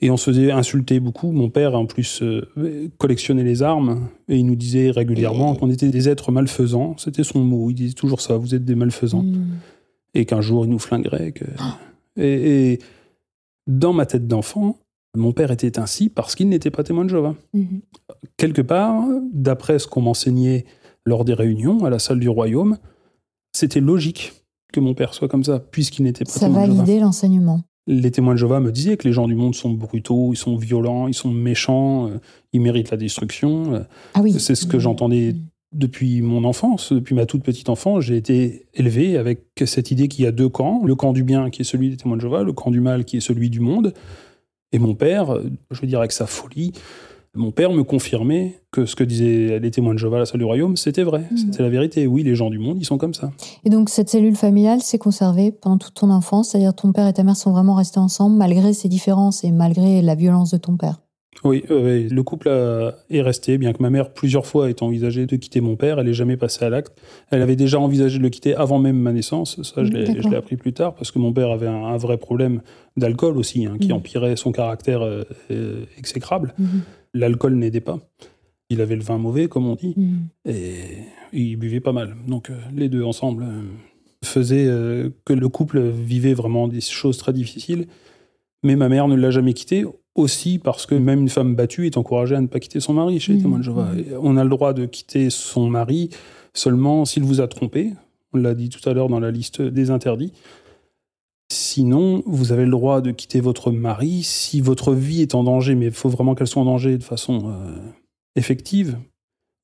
[0.01, 1.33] Et on se faisait insulter beaucoup.
[1.33, 5.89] Mon père, en plus, euh, collectionnait les armes et il nous disait régulièrement qu'on était
[5.89, 6.95] des êtres malfaisants.
[6.99, 7.69] C'était son mot.
[7.71, 9.25] Il disait toujours ça vous êtes des malfaisants.
[10.15, 11.33] Et qu'un jour, il nous flinguerait.
[11.33, 11.45] que-
[12.17, 12.79] Et, et
[13.67, 14.79] dans ma tête d'enfant,
[15.17, 17.35] mon père était ainsi parce qu'il n'était pas témoin de Jéhovah.
[17.55, 17.81] Mhm.
[18.37, 19.03] Quelque part,
[19.33, 20.65] d'après ce qu'on m'enseignait
[21.07, 22.77] lors des réunions à la salle du royaume,
[23.53, 24.33] c'était logique
[24.73, 26.83] que mon père soit comme ça, puisqu'il n'était pas Ça témoin de Jéhovah.
[26.85, 27.63] validait l'enseignement.
[27.87, 30.57] Les témoins de Jéhovah me disaient que les gens du monde sont brutaux, ils sont
[30.57, 32.19] violents, ils sont méchants, euh,
[32.53, 33.75] ils méritent la destruction.
[33.75, 33.81] euh.
[34.13, 34.33] Ah oui.
[34.39, 35.35] C'est ce que j'entendais
[35.75, 38.05] depuis mon enfance, depuis ma toute petite enfance.
[38.05, 41.49] J'ai été élevé avec cette idée qu'il y a deux camps, le camp du bien
[41.49, 43.61] qui est celui des témoins de Jéhovah, le camp du mal qui est celui du
[43.61, 43.95] monde.
[44.73, 45.39] Et mon père,
[45.71, 46.73] je veux dire avec sa folie,
[47.35, 50.39] mon père me confirmait que ce que disaient les témoins de Jéhovah à la salle
[50.41, 51.37] du royaume, c'était vrai, Mhm.
[51.39, 52.07] c'était la vérité.
[52.07, 53.31] Oui, les gens du monde, ils sont comme ça.
[53.65, 57.13] Et donc cette cellule familiale s'est conservée pendant toute ton enfance, c'est-à-dire ton père et
[57.13, 60.77] ta mère sont vraiment restés ensemble malgré ces différences et malgré la violence de ton
[60.77, 61.01] père.
[61.45, 65.27] Oui, euh, le couple a- est resté, bien que ma mère, plusieurs fois, ait envisagé
[65.27, 66.01] de quitter mon père.
[66.01, 67.01] Elle n'est jamais passée à l'acte.
[67.31, 69.63] Elle avait déjà envisagé de le quitter avant même ma naissance.
[69.63, 72.61] Ça, je l'ai- appris plus tard, parce que mon père avait un, un vrai problème
[72.97, 73.95] d'alcool aussi, hein, qui Mhm.
[73.95, 75.23] empirait son caractère euh,
[75.53, 76.55] euh, exécrable.
[76.59, 76.81] Mhm.
[77.15, 78.01] L'alcool n'aidait pas.
[78.71, 80.19] Il avait le vin mauvais, comme on dit, Mhm.
[80.47, 80.75] et
[81.33, 82.17] il buvait pas mal.
[82.27, 83.45] Donc les deux ensemble
[84.25, 84.67] faisaient
[85.25, 87.87] que le couple vivait vraiment des choses très difficiles.
[88.65, 89.85] Mais ma mère ne l'a jamais quitté,
[90.19, 93.21] aussi parce que même une femme battue est encouragée à ne pas quitter son mari
[93.21, 93.89] chez les témoins de Jéhovah.
[94.21, 96.11] On a le droit de quitter son mari
[96.55, 97.93] seulement s'il vous a trompé.
[98.33, 100.33] On l'a dit tout à l'heure dans la liste des interdits.
[101.51, 105.75] Sinon, vous avez le droit de quitter votre mari si votre vie est en danger,
[105.75, 107.77] mais il faut vraiment qu'elle soit en danger de façon euh,
[108.37, 108.99] effective.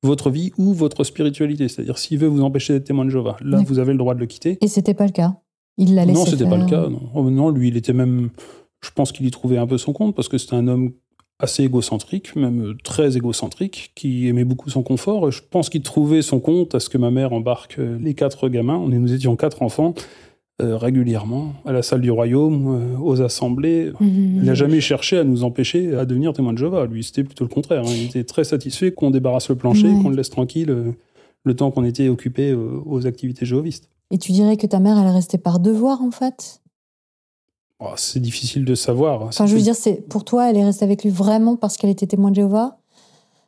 [0.02, 1.68] Votre vie ou votre spiritualité.
[1.68, 4.20] C'est-à-dire, s'il veut vous empêcher d'être témoin de Jéhovah, là, vous avez le droit de
[4.20, 4.58] le quitter.
[4.60, 5.36] Et c'était pas le cas?
[5.76, 6.88] Il l'a laissé Non, c'était pas le cas.
[6.88, 7.10] Non.
[7.14, 8.30] Oh, non, lui, il était même.
[8.84, 10.92] Je pense qu'il y trouvait un peu son compte parce que c'était un homme
[11.40, 15.30] assez égocentrique, même très égocentrique, qui aimait beaucoup son confort.
[15.32, 18.48] Je pense qu'il trouvait son compte à ce que ma mère embarque euh, les quatre
[18.48, 18.76] gamins.
[18.76, 19.94] On est- nous étions quatre enfants
[20.62, 23.90] euh, régulièrement à la salle du royaume, euh, aux assemblées.
[23.98, 24.36] Mhm.
[24.36, 26.86] Il n'a jamais cherché à nous empêcher à devenir témoin de Jéhovah.
[26.86, 27.82] Lui, c'était plutôt le contraire.
[27.84, 27.90] hein.
[27.92, 30.00] Il était très satisfait qu'on débarrasse le plancher, Ouais.
[30.00, 30.92] qu'on le laisse tranquille euh,
[31.42, 33.90] le temps qu'on était occupé aux activités jéhovistes.
[34.12, 36.60] Et tu dirais que ta mère, elle est restée par devoir, en fait?
[37.84, 39.22] Oh, c'est difficile de savoir.
[39.22, 41.90] Enfin, je veux dire, c'est pour toi, elle est restée avec lui vraiment parce qu'elle
[41.90, 42.78] était témoin de Jéhovah?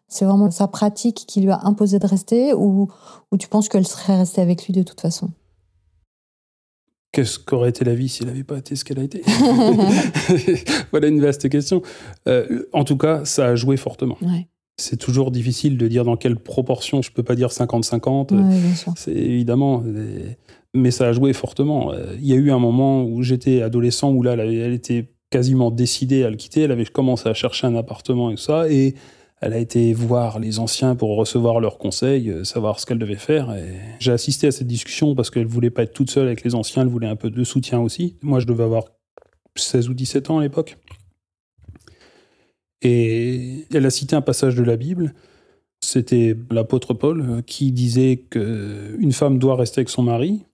[0.09, 2.89] C'est vraiment sa pratique qui lui a imposé de rester ou,
[3.32, 5.30] ou tu penses qu'elle serait restée avec lui de toute façon?
[7.12, 9.22] Qu'est-ce qu'aurait été la vie si elle n'avait pas été ce qu'elle a été?
[10.91, 11.80] Voilà une vaste question.
[12.28, 14.18] Euh, en tout cas, ça a joué fortement.
[14.20, 17.01] Ouais, C'est toujours difficile de dire dans quelle proportion.
[17.01, 18.34] Je peux pas dire 50-50.
[18.34, 18.93] ouais, bien sûr.
[18.97, 19.82] C'est évidemment.
[20.77, 21.93] Mais ça a joué fortement.
[21.93, 25.70] Euh, Il y a eu un moment où j'étais adolescent où là, elle, était quasiment
[25.70, 26.62] décidée à le quitter.
[26.62, 28.70] Elle avait commencé à chercher un appartement et tout ça.
[28.70, 28.95] Et
[29.41, 33.16] elle a été voir les anciens pour recevoir leurs conseils, euh, savoir ce qu'elle devait
[33.16, 33.55] faire.
[33.99, 36.83] J'ai assisté à cette discussion parce qu'elle voulait pas être toute seule avec les anciens.
[36.83, 38.16] Elle voulait un peu de soutien aussi.
[38.22, 38.85] Moi, je devais avoir
[39.55, 40.77] 16 ou 17 ans à l'époque.
[42.83, 45.14] Et elle a cité un passage de la Bible.
[45.81, 50.45] C'était l'apôtre Paul euh, qui disait qu'une femme doit rester avec son mari,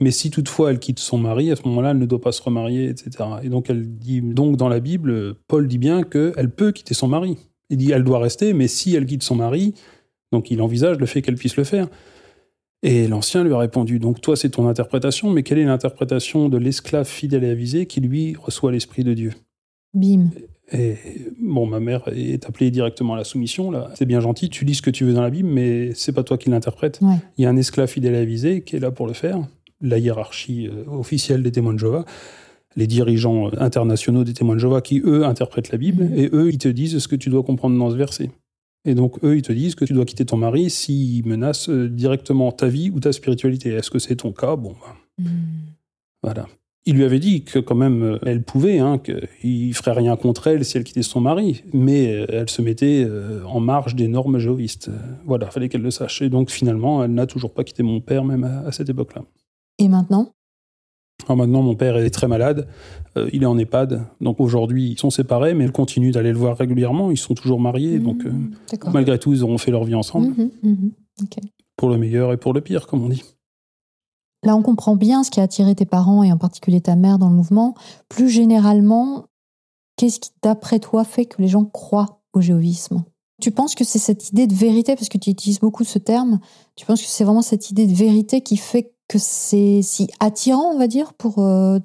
[0.00, 2.42] mais si toutefois elle quitte son mari, à ce moment-là, elle ne doit pas se
[2.42, 3.10] remarier, etc.
[3.42, 7.08] Et donc elle dit, donc dans la Bible, Paul dit bien qu'elle peut quitter son
[7.08, 7.38] mari.
[7.70, 9.74] Il dit, elle doit rester, mais si elle quitte son mari,
[10.32, 11.88] donc il envisage le fait qu'elle puisse le faire.
[12.82, 16.58] Et l'ancien lui a répondu, donc toi c'est ton interprétation, mais quelle est l'interprétation de
[16.58, 19.32] l'esclave fidèle et avisé qui lui reçoit l'Esprit de Dieu?
[19.94, 20.28] Bim.
[20.72, 20.96] et
[21.40, 23.70] bon, ma mère est appelée directement à la soumission.
[23.70, 26.12] Là, c'est bien gentil, tu lis ce que tu veux dans la Bible, mais c'est
[26.12, 26.98] pas toi qui l'interprète.
[27.00, 27.16] Ouais.
[27.38, 29.40] Il y a un esclave fidèle et avisé qui est là pour le faire.
[29.80, 32.04] La hiérarchie euh, officielle des témoins de Jéhovah,
[32.76, 36.48] les dirigeants euh, internationaux des témoins de Jéhovah qui eux interprètent la Bible et eux
[36.50, 38.30] ils te disent ce que tu dois comprendre dans ce verset.
[38.86, 41.88] Et donc eux ils te disent que tu dois quitter ton mari s'il menace euh,
[41.88, 43.70] directement ta vie ou ta spiritualité.
[43.70, 44.56] Est-ce que c'est ton cas?
[44.56, 45.72] Bon, ben, Hmm.
[46.22, 46.46] voilà.
[46.84, 50.62] Il lui avait dit que quand même elle pouvait, hein, qu'il ferait rien contre elle
[50.64, 53.08] si elle quittait son mari, mais elle se mettait
[53.44, 54.90] en marge des normes jéhovistes.
[55.24, 56.20] Voilà, fallait qu'elle le sache.
[56.22, 59.22] Et donc finalement, elle n'a toujours pas quitté mon père même à, cette époque-là.
[59.78, 60.32] Et maintenant?
[61.24, 62.68] Alors maintenant, mon père est très malade,
[63.32, 66.56] il est en EHPAD, donc aujourd'hui ils sont séparés, mais elle continue d'aller le voir
[66.56, 68.22] régulièrement, ils sont toujours mariés, donc
[68.92, 70.90] malgré tout ils auront fait leur vie ensemble, mmh mmh
[71.76, 73.22] pour le meilleur et pour le pire, comme on dit.
[74.42, 77.18] Là, on comprend bien ce qui a attiré tes parents et en particulier ta mère
[77.18, 77.74] dans le mouvement.
[78.08, 79.26] Plus généralement,
[79.96, 83.04] qu'est-ce qui, d'après toi, fait que les gens croient au géovisme?
[83.42, 86.38] Tu penses que c'est cette idée de vérité, parce que tu utilises beaucoup ce terme,
[86.76, 90.72] tu penses que c'est vraiment cette idée de vérité qui fait que c'est si attirant,
[90.72, 91.78] on va dire, pour euh,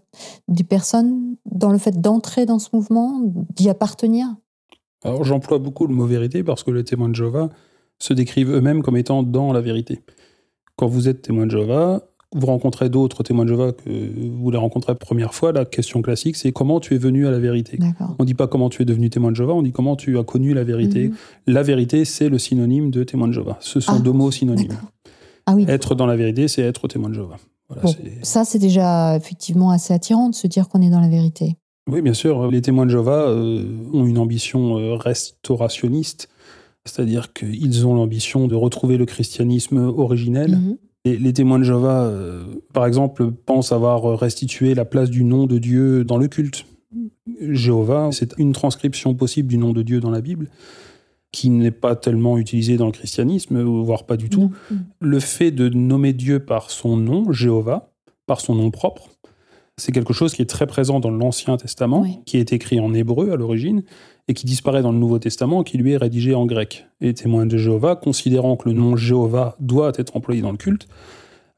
[0.48, 3.22] des personnes dans le fait d'entrer dans ce mouvement,
[3.56, 4.28] d'y appartenir?
[5.04, 7.50] Alors j'emploie beaucoup le mot vérité parce que les témoins de Jéhovah
[8.00, 10.02] se décrivent eux-mêmes comme étant dans la vérité.
[10.76, 12.02] Quand vous êtes témoin de Jéhovah,
[12.34, 16.02] vous rencontrez d'autres témoins de Jéhovah que vous les rencontrez la première fois, la question
[16.02, 17.78] classique, c'est comment tu es venu à la vérité?
[18.00, 20.18] On ne dit pas comment tu es devenu témoin de Jéhovah, on dit comment tu
[20.18, 21.10] as connu la vérité.
[21.10, 21.16] Mhm.
[21.48, 23.58] La vérité, c'est le synonyme de témoin de Jéhovah.
[23.60, 24.78] Ce sont ah, deux mots synonymes.
[25.46, 25.66] Ah oui.
[25.68, 27.38] Être dans la vérité, c'est être témoin de Jéhovah.
[28.22, 31.58] ça, c'est déjà effectivement assez attirant de se dire qu'on est dans la vérité.
[31.90, 32.50] Oui, bien sûr.
[32.52, 33.64] Les témoins de Jéhovah euh,
[33.94, 36.30] ont une ambition euh, restaurationniste,
[36.86, 40.52] c'est-à-dire qu'ils ont l'ambition de retrouver le christianisme originel.
[40.58, 40.78] Mhm.
[41.04, 45.58] Les, témoins de Jéhovah, euh, par exemple, pensent avoir restitué la place du nom de
[45.58, 46.66] Dieu dans le culte.
[47.40, 50.50] Jéhovah, c'est une transcription possible du nom de Dieu dans la Bible,
[51.32, 54.52] qui n'est pas tellement utilisée dans le christianisme, voire pas du tout.
[55.00, 57.90] Le fait de nommer Dieu par son nom, Jéhovah,
[58.26, 59.10] par son nom propre,
[59.78, 63.32] c'est quelque chose qui est très présent dans l'Ancien Testament, qui est écrit en hébreu
[63.32, 63.84] à l'origine,
[64.28, 66.86] et qui disparaît dans le Nouveau Testament, qui lui est rédigé en grec.
[67.02, 70.58] Et les témoins de Jéhovah, considérant que le nom Jéhovah doit être employé dans le
[70.58, 70.88] culte,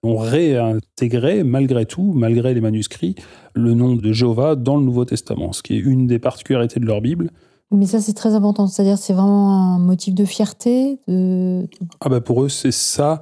[0.03, 3.15] ont réintégré, malgré tout, malgré les manuscrits,
[3.53, 6.86] le nom de Jéhovah dans le Nouveau Testament, ce qui est une des particularités de
[6.86, 7.30] leur Bible.
[7.74, 8.67] Mais ça, c'est très important.
[8.67, 11.67] C'est-à-dire, c'est vraiment un motif de fierté de...
[11.99, 13.21] Ah bah pour eux, c'est ça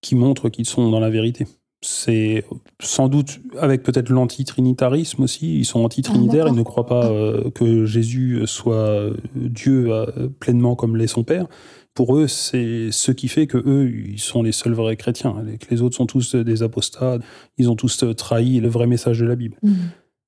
[0.00, 1.46] qui montre qu'ils sont dans la vérité
[1.82, 2.44] c'est
[2.80, 5.58] sans doute avec peut-être l'antitrinitarisme aussi.
[5.58, 10.74] Ils sont antitrinitaires, ah, ils ne croient pas euh, que Jésus soit Dieu euh, pleinement
[10.74, 11.46] comme l'est son Père.
[11.94, 15.56] Pour eux, c'est ce qui fait que eux, ils sont les seuls vrais chrétiens, et
[15.56, 17.18] que les autres sont tous des apostats.
[17.56, 19.56] Ils ont tous trahi le vrai message de la Bible.
[19.62, 19.72] Mmh.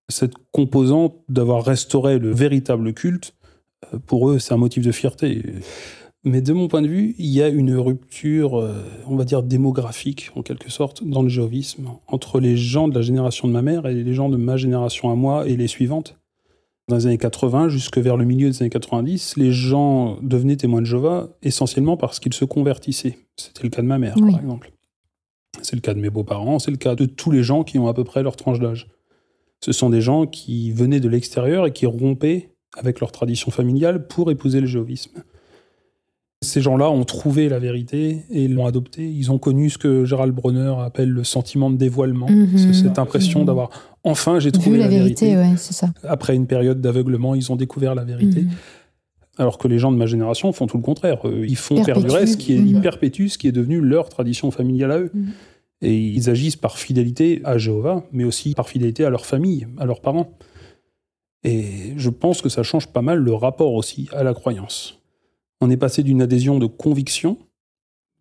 [0.08, 3.37] Cette composante d'avoir restauré le véritable culte, euh,
[4.06, 5.42] pour eux, c'est un motif de fierté.
[6.24, 8.74] Mais de mon point de vue, il y a une rupture, euh,
[9.06, 13.02] on va dire démographique, en quelque sorte, dans le jéhovisme, entre les gens de la
[13.02, 16.18] génération de ma mère et les gens de ma génération à moi et les suivantes.
[16.88, 20.80] Dans les années 80, jusque vers le milieu des années 90, les gens devenaient témoins
[20.80, 23.18] de Jéhovah essentiellement parce qu'ils se convertissaient.
[23.36, 24.72] C'était le cas de ma mère, par exemple.
[25.62, 27.88] C'est le cas de mes beaux-parents, c'est le cas de tous les gens qui ont
[27.88, 28.88] à peu près leur tranche d'âge.
[29.60, 34.06] Ce sont des gens qui venaient de l'extérieur et qui rompaient avec leur tradition familiale
[34.06, 35.22] pour épouser le jéhovisme.
[36.40, 39.10] Ces gens-là ont trouvé la vérité et l'ont adoptée.
[39.10, 42.28] Ils ont connu ce que Gérald Bronner appelle le sentiment de dévoilement.
[42.28, 42.74] Mhm.
[42.74, 43.70] cette impression d'avoir
[44.04, 45.36] enfin j'ai trouvé la, vérité.
[45.56, 45.92] ça.
[46.04, 48.42] Après une période d'aveuglement, ils ont découvert la vérité.
[48.42, 48.50] Mhm.
[49.38, 51.18] Alors que les gens de ma génération font tout le contraire.
[51.24, 52.82] Ils font perdurer ce qui est, ils mhm.
[52.82, 55.12] perpétuent ce qui est devenu leur tradition familiale à eux.
[55.82, 59.86] Et ils agissent par fidélité à Jéhovah, mais aussi par fidélité à leur famille, à
[59.86, 60.32] leurs parents.
[61.44, 65.00] Et je pense que ça change pas mal le rapport aussi à la croyance.
[65.60, 67.38] On est passé d'une adhésion de conviction.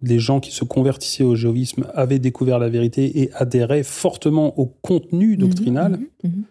[0.02, 4.66] Les gens qui se convertissaient au jéhovisme avaient découvert la vérité et adhéraient fortement au
[4.66, 5.92] contenu mhm, doctrinal.
[5.92, 6.44] Mhm, mhm.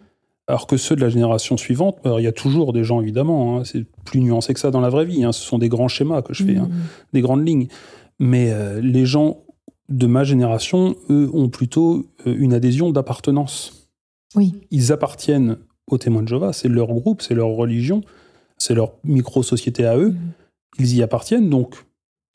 [0.49, 3.65] Alors que ceux de la génération suivante, il y a toujours des gens évidemment, hein,
[3.65, 6.23] c'est plus nuancé que ça dans la vraie vie, hein, ce sont des grands schémas
[6.23, 6.71] que je fais, hein,
[7.13, 7.67] des grandes lignes.
[8.21, 9.43] Mais euh, les gens
[9.89, 13.89] de ma génération, eux, ont plutôt euh, une adhésion d'appartenance.
[14.37, 14.55] Oui.
[14.71, 15.57] Ils appartiennent
[15.91, 18.03] aux témoins de Jéhovah, c'est leur groupe, c'est leur religion,
[18.59, 20.15] c'est leur micro-société à eux
[20.79, 21.77] ils y appartiennent, donc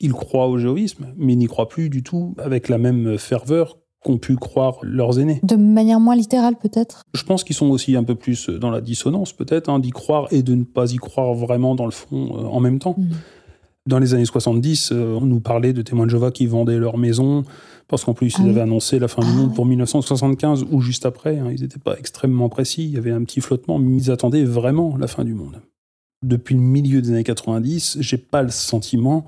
[0.00, 4.18] ils croient au géovisme, mais n'y croient plus du tout avec la même ferveur qu'ont
[4.18, 5.40] pu croire leurs aînés.
[5.44, 7.02] De manière moins littérale peut-être?
[7.14, 10.26] Je pense qu'ils sont aussi un peu plus dans la dissonance peut-être, hein, d'y croire
[10.32, 12.96] et de ne pas y croire vraiment dans le fond euh, en même temps.
[12.98, 13.10] Mm.
[13.86, 16.98] Dans les années 70, euh, on nous parlait de témoins de Jéhovah qui vendaient leur
[16.98, 17.44] maison,
[17.88, 20.80] parce qu'en plus, ils ah avaient annoncé la fin du ah monde pour 1975 ou
[20.80, 21.38] juste après.
[21.38, 21.50] Hein.
[21.52, 24.96] ils n'étaient pas extrêmement précis, il y avait un petit flottement, mais ils attendaient vraiment
[24.96, 25.60] la fin du monde
[26.22, 29.26] depuis le milieu des années 90, j'ai pas le sentiment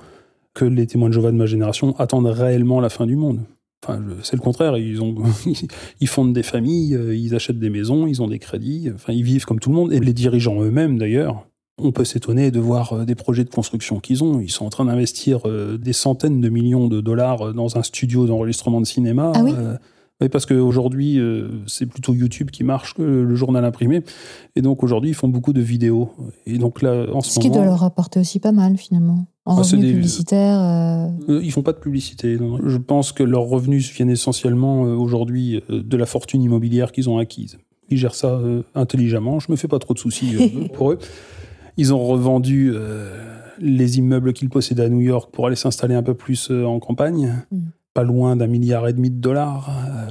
[0.55, 3.41] que les témoins de Jéhovah de ma génération attendent réellement la fin du monde.
[3.85, 4.79] Enfin, c'est le contraire.
[4.79, 5.15] Ils, ont,
[6.01, 8.91] ils fondent des familles, euh, ils achètent des maisons, ils ont des crédits.
[8.95, 9.93] Enfin, ils vivent comme tout le monde.
[9.93, 11.47] Et les dirigeants eux-mêmes, d'ailleurs,
[11.79, 14.41] on peut s'étonner de voir euh, des projets de construction qu'ils ont.
[14.41, 18.27] Ils sont en train d'investir euh, des centaines de millions de dollars dans un studio
[18.27, 19.33] d'enregistrement de cinéma.
[19.35, 19.53] Ah oui
[20.21, 24.03] Mais parce qu'aujourd'hui, euh, c'est plutôt YouTube qui marche que le journal imprimé.
[24.55, 26.11] Et donc aujourd'hui, ils font beaucoup de vidéos.
[26.47, 27.61] Et donc là, en ce, Ce qui moment.
[27.63, 29.27] doit leur rapporter aussi pas mal finalement.
[29.45, 30.61] En Ah, c'est revenus des- publicitaires.
[30.61, 32.39] euh, Euh, Ils font pas de publicité.
[32.39, 32.59] non.
[32.65, 37.11] Je pense que leurs revenus viennent essentiellement euh, aujourd'hui euh, de la fortune immobilière qu'ils
[37.11, 37.59] ont acquise.
[37.91, 39.41] Ils gèrent ça euh, intelligemment.
[39.41, 40.99] Je me fais pas trop de soucis euh, pour eux.
[41.77, 43.11] Ils ont revendu euh,
[43.59, 46.79] les immeubles qu'ils possédaient à New York pour aller s'installer un peu plus euh, en
[46.81, 47.59] campagne, Mm.
[47.95, 49.71] pas loin d'un milliard et demi de dollars.
[49.71, 50.11] Euh,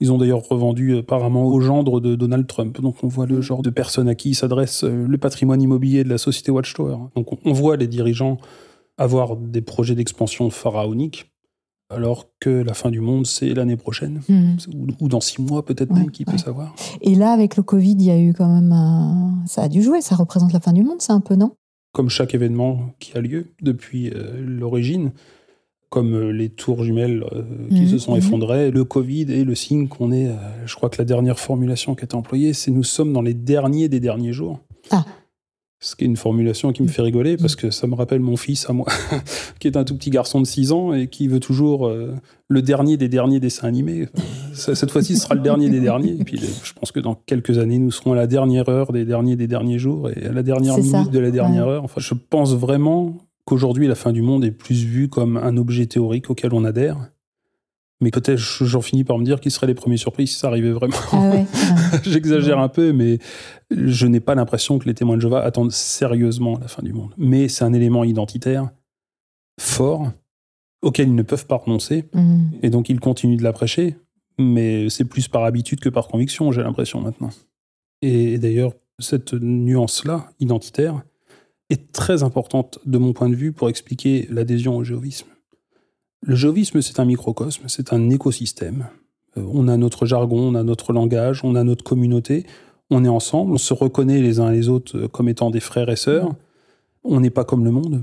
[0.00, 2.80] ils ont d'ailleurs revendu apparemment au gendre de Donald Trump.
[2.80, 6.16] Donc on voit le genre de personnes à qui s'adresse le patrimoine immobilier de la
[6.18, 6.96] société Watchtower.
[7.14, 8.38] Donc on- on voit les dirigeants
[8.96, 11.29] avoir des projets d'expansion pharaoniques,
[11.90, 14.56] alors que la fin du monde, c'est l'année prochaine, hmm.
[14.74, 16.32] ou, ou dans six mois peut-être Ouais, même, qui ouais.
[16.32, 16.74] peut savoir.
[17.02, 19.42] Et là, avec le Covid, il y a eu quand même un...
[19.46, 21.52] Ça a dû jouer, ça représente la fin du monde, c'est un peu, non?
[21.92, 25.10] Comme chaque événement qui a lieu depuis euh, l'origine,
[25.90, 28.18] comme euh, les tours jumelles euh, qui Mhm, se sont mhm.
[28.18, 31.96] effondrées, le Covid est le signe qu'on est, euh, je crois que la dernière formulation
[31.96, 34.60] qui a été employée, c'est nous sommes dans les derniers des derniers jours.
[34.92, 35.04] Ah.
[35.82, 38.36] Ce qui est une formulation qui me fait rigoler parce que ça me rappelle mon
[38.36, 38.86] fils à moi,
[39.60, 42.14] qui est un tout petit garçon de 6 ans et qui veut toujours euh,
[42.48, 44.06] le dernier des derniers dessins animés.
[44.52, 46.20] Cette fois-ci, ce sera le dernier des derniers.
[46.20, 48.92] Et puis, euh, je pense que dans quelques années, nous serons à la dernière heure
[48.92, 51.72] des derniers des derniers jours et à la dernière minute ça, de la dernière ouais.
[51.72, 51.84] heure.
[51.84, 53.16] Enfin, je pense vraiment
[53.46, 57.10] qu'aujourd'hui, la fin du monde est plus vue comme un objet théorique auquel on adhère.
[58.00, 60.70] Mais peut-être j'en finis par me dire qu'ils seraient les premiers surpris si ça arrivait
[60.70, 60.96] vraiment.
[61.12, 61.44] Ah ouais.
[62.02, 63.18] J'exagère un peu, mais
[63.70, 67.12] je n'ai pas l'impression que les témoins de Jéhovah attendent sérieusement la fin du monde.
[67.18, 68.70] Mais c'est un élément identitaire
[69.60, 70.10] fort
[70.82, 72.44] auquel ils ne peuvent pas renoncer, Hmm.
[72.62, 73.96] et donc ils continuent de la prêcher,
[74.38, 77.28] mais c'est plus par habitude que par conviction, j'ai l'impression maintenant.
[78.00, 81.02] Et d'ailleurs, cette nuance-là, identitaire,
[81.68, 85.26] est très importante de mon point de vue pour expliquer l'adhésion au jéhovisme.
[86.22, 88.88] Le jéhovisme, c'est un microcosme, c'est un écosystème.
[89.36, 92.44] Euh, on a notre jargon, on a notre langage, on a notre communauté,
[92.90, 95.88] on est ensemble, on se reconnaît les uns les autres euh, comme étant des frères
[95.88, 96.34] et sœurs.
[97.04, 98.02] On n'est pas comme le monde.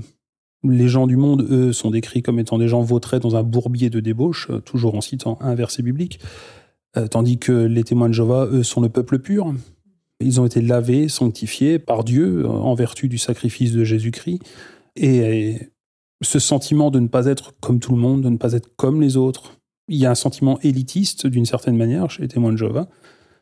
[0.64, 3.90] Les gens du monde, eux, sont décrits comme étant des gens vautrés dans un bourbier
[3.90, 6.18] de débauche, euh, toujours en citant un verset biblique,
[7.12, 9.54] tandis que les témoins de Jéhovah, eux, sont le peuple pur.
[10.18, 14.40] Ils ont été lavés, sanctifiés par Dieu en vertu du sacrifice de Jésus-Christ.
[14.96, 15.60] Et
[16.22, 19.00] ce sentiment de ne pas être comme tout le monde, de ne pas être comme
[19.00, 19.58] les autres,
[19.88, 22.88] il y a un sentiment élitiste d'une certaine manière chez les témoins de Jéhovah.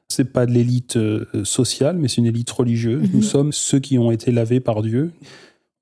[0.08, 3.08] C'est pas de l'élite euh, sociale, mais c'est une élite religieuse.
[3.08, 3.10] Mhm.
[3.14, 5.12] Nous sommes ceux qui ont été lavés par Dieu.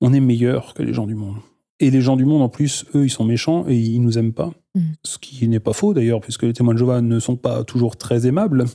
[0.01, 1.35] On est meilleurs que les gens du monde.
[1.79, 4.33] Et les gens du monde, en plus, eux, ils sont méchants et ils nous aiment
[4.33, 4.51] pas.
[4.73, 4.95] Mhm.
[5.03, 7.97] Ce qui n'est pas faux d'ailleurs, puisque les témoins de Jéhovah ne sont pas toujours
[7.97, 8.65] très aimables.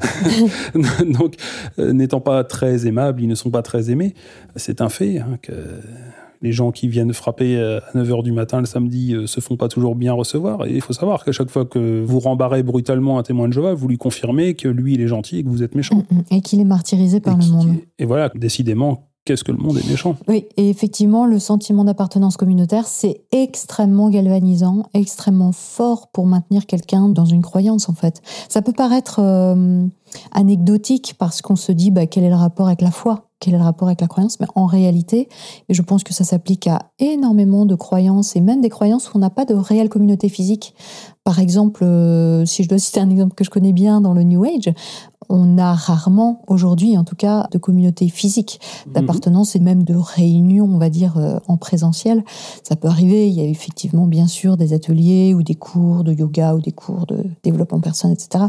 [1.06, 1.34] Donc,
[1.78, 4.14] euh, n'étant pas très aimables, ils ne sont pas très aimés.
[4.56, 5.52] C'est un fait hein, que
[6.44, 9.56] les gens qui viennent frapper euh, à 9h du matin le samedi euh, se font
[9.56, 10.66] pas toujours bien recevoir.
[10.66, 13.72] Et il faut savoir qu'à chaque fois que vous rembarrez brutalement un témoin de Jéhovah,
[13.72, 15.96] vous lui confirmez que lui, il est gentil et que vous êtes méchant.
[16.10, 16.22] Hmm, hmm.
[16.30, 17.76] Et qu'il est martyrisé par et, le monde.
[17.98, 22.36] et voilà, décidément, qu'est-ce que le monde est méchant Oui, et effectivement, le sentiment d'appartenance
[22.36, 28.20] communautaire, c'est extrêmement galvanisant, extrêmement fort pour maintenir quelqu'un dans une croyance, en fait.
[28.48, 29.86] Ça peut paraître euh,
[30.32, 33.58] anecdotique parce qu'on se dit bah, quel est le rapport avec la foi, quel est
[33.58, 35.28] le rapport avec la croyance, mais en réalité,
[35.68, 39.16] et je pense que ça s'applique à énormément de croyances, et même des croyances où
[39.16, 40.74] on n'a pas de réelle communauté physique.
[41.24, 44.22] Par exemple, euh, si je dois citer un exemple que je connais bien dans le
[44.22, 44.72] New Age,
[45.28, 50.64] on a rarement, aujourd'hui en tout cas, de communauté physique d'appartenance et même de réunion,
[50.64, 52.24] on va dire, euh, en présentiel.
[52.62, 53.28] Ça peut arriver.
[53.28, 56.72] Il y a effectivement, bien sûr, des ateliers ou des cours de yoga ou des
[56.72, 58.46] cours de développement personnel, etc.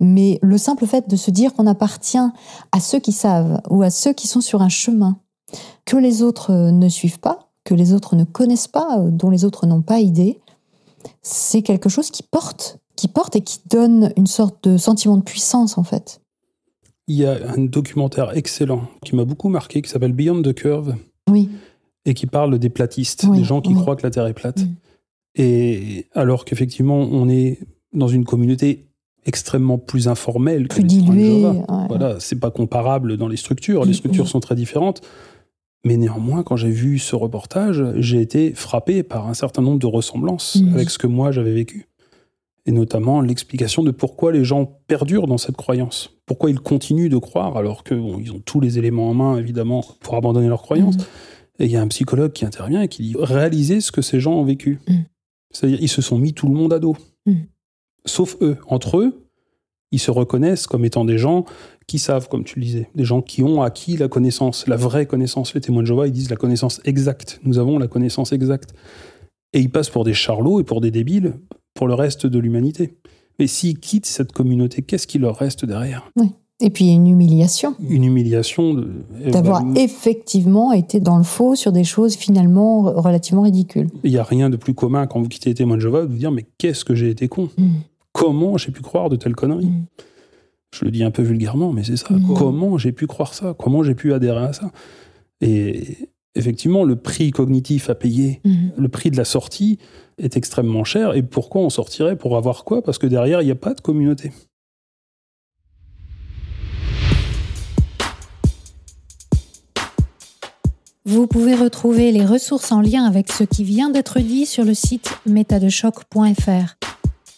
[0.00, 3.90] Mais le simple fait de se dire qu'on appartient à ceux qui savent ou à
[3.90, 5.18] ceux qui sont sur un chemin
[5.84, 9.30] que les autres euh, ne suivent pas, que les autres ne connaissent pas, euh, dont
[9.30, 10.40] les autres n'ont pas idée,
[11.22, 15.22] c'est quelque chose qui porte, qui porte et qui donne une sorte de sentiment de
[15.22, 16.20] puissance, en fait.
[17.08, 20.96] Il y a un documentaire excellent qui m'a beaucoup marqué qui s'appelle Beyond the Curve
[21.30, 21.48] Oui.
[22.04, 23.80] et qui parle des platistes, Oui, des gens qui oui.
[23.80, 24.60] croient que la Terre est plate.
[25.36, 27.60] Et alors qu'effectivement, on est
[27.92, 28.86] dans une communauté
[29.24, 31.20] extrêmement plus informelle que les témoins de.
[31.20, 31.52] Jéhovah.
[31.52, 31.86] ouais.
[31.88, 33.84] Voilà, c'est pas comparable dans les structures.
[33.84, 35.02] Les structures sont très différentes.
[35.84, 39.86] Mais néanmoins, quand j'ai vu ce reportage, j'ai été frappé par un certain nombre de
[39.86, 41.86] ressemblances avec ce que moi j'avais vécu.
[42.66, 46.16] Et notamment l'explication de pourquoi les gens perdurent dans cette croyance.
[46.26, 50.16] Pourquoi ils continuent de croire alors qu'ils ont tous les éléments en main, évidemment, pour
[50.16, 50.96] abandonner leur croyance.
[50.96, 51.00] Mm.
[51.60, 54.18] Et il y a un psychologue qui intervient et qui dit réalisez ce que ces
[54.18, 54.80] gens ont vécu.
[54.88, 54.94] Mm.
[55.52, 56.96] C'est-à-dire, ils se sont mis tout le monde à dos.
[57.24, 57.34] Mm.
[58.04, 58.58] Sauf eux.
[58.66, 59.26] Entre eux,
[59.92, 61.44] ils se reconnaissent comme étant des gens
[61.86, 65.06] qui savent, comme tu le disais, des gens qui ont acquis la connaissance, la vraie
[65.06, 65.54] connaissance.
[65.54, 67.40] Les témoins de Jéhovah, ils disent la connaissance exacte.
[67.44, 68.74] Nous avons la connaissance exacte.
[69.56, 71.34] Et ils passent pour des charlots et pour des débiles
[71.72, 72.96] pour le reste de l'humanité.
[73.38, 76.10] Mais s'ils quittent cette communauté, qu'est-ce qui leur reste derrière?
[76.16, 76.30] Oui.
[76.60, 77.74] Et puis une humiliation.
[77.88, 78.88] Une humiliation de-
[79.30, 83.88] D'avoir bah, effectivement été dans le faux sur des choses finalement relativement ridicules.
[84.04, 86.06] Il n'y a rien de plus commun quand vous quittez les témoins de Jéhovah de
[86.12, 87.48] vous dire mais qu'est-ce que j'ai été con?
[87.58, 87.68] Mm.
[88.12, 89.66] Comment j'ai pu croire de telles conneries?
[89.66, 89.86] Mm.
[90.74, 92.12] Je le dis un peu vulgairement, mais c'est ça.
[92.14, 92.34] Mm.
[92.36, 93.54] Comment j'ai pu croire ça?
[93.58, 94.70] Comment j'ai pu adhérer à ça?
[95.42, 98.72] Et effectivement, le prix cognitif à payer, Mhm.
[98.76, 99.78] le prix de la sortie
[100.18, 101.14] est extrêmement cher.
[101.14, 102.16] Et pourquoi on sortirait?
[102.16, 102.82] Pour avoir quoi?
[102.82, 104.32] Parce que derrière, il n'y a pas de communauté.
[111.04, 114.74] Vous pouvez retrouver les ressources en lien avec ce qui vient d'être dit sur le
[114.74, 116.76] site métadechoc.fr.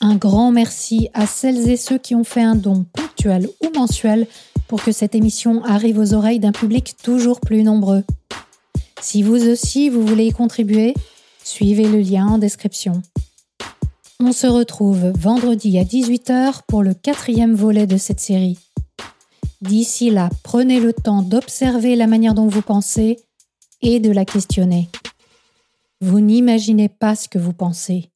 [0.01, 4.27] Un grand merci à celles et ceux qui ont fait un don ponctuel ou mensuel
[4.69, 8.05] pour que cette émission arrive aux oreilles d'un public toujours plus nombreux.
[9.01, 10.95] Si vous aussi vous voulez y contribuer,
[11.43, 13.03] suivez le lien en description.
[14.21, 18.59] On se retrouve vendredi à 18h pour le quatrième volet de cette série.
[19.61, 23.19] D'ici là, prenez le temps d'observer la manière dont vous pensez
[23.83, 24.89] et de la questionner.
[26.01, 28.07] Vous n'imaginez pas ce que vous pensez,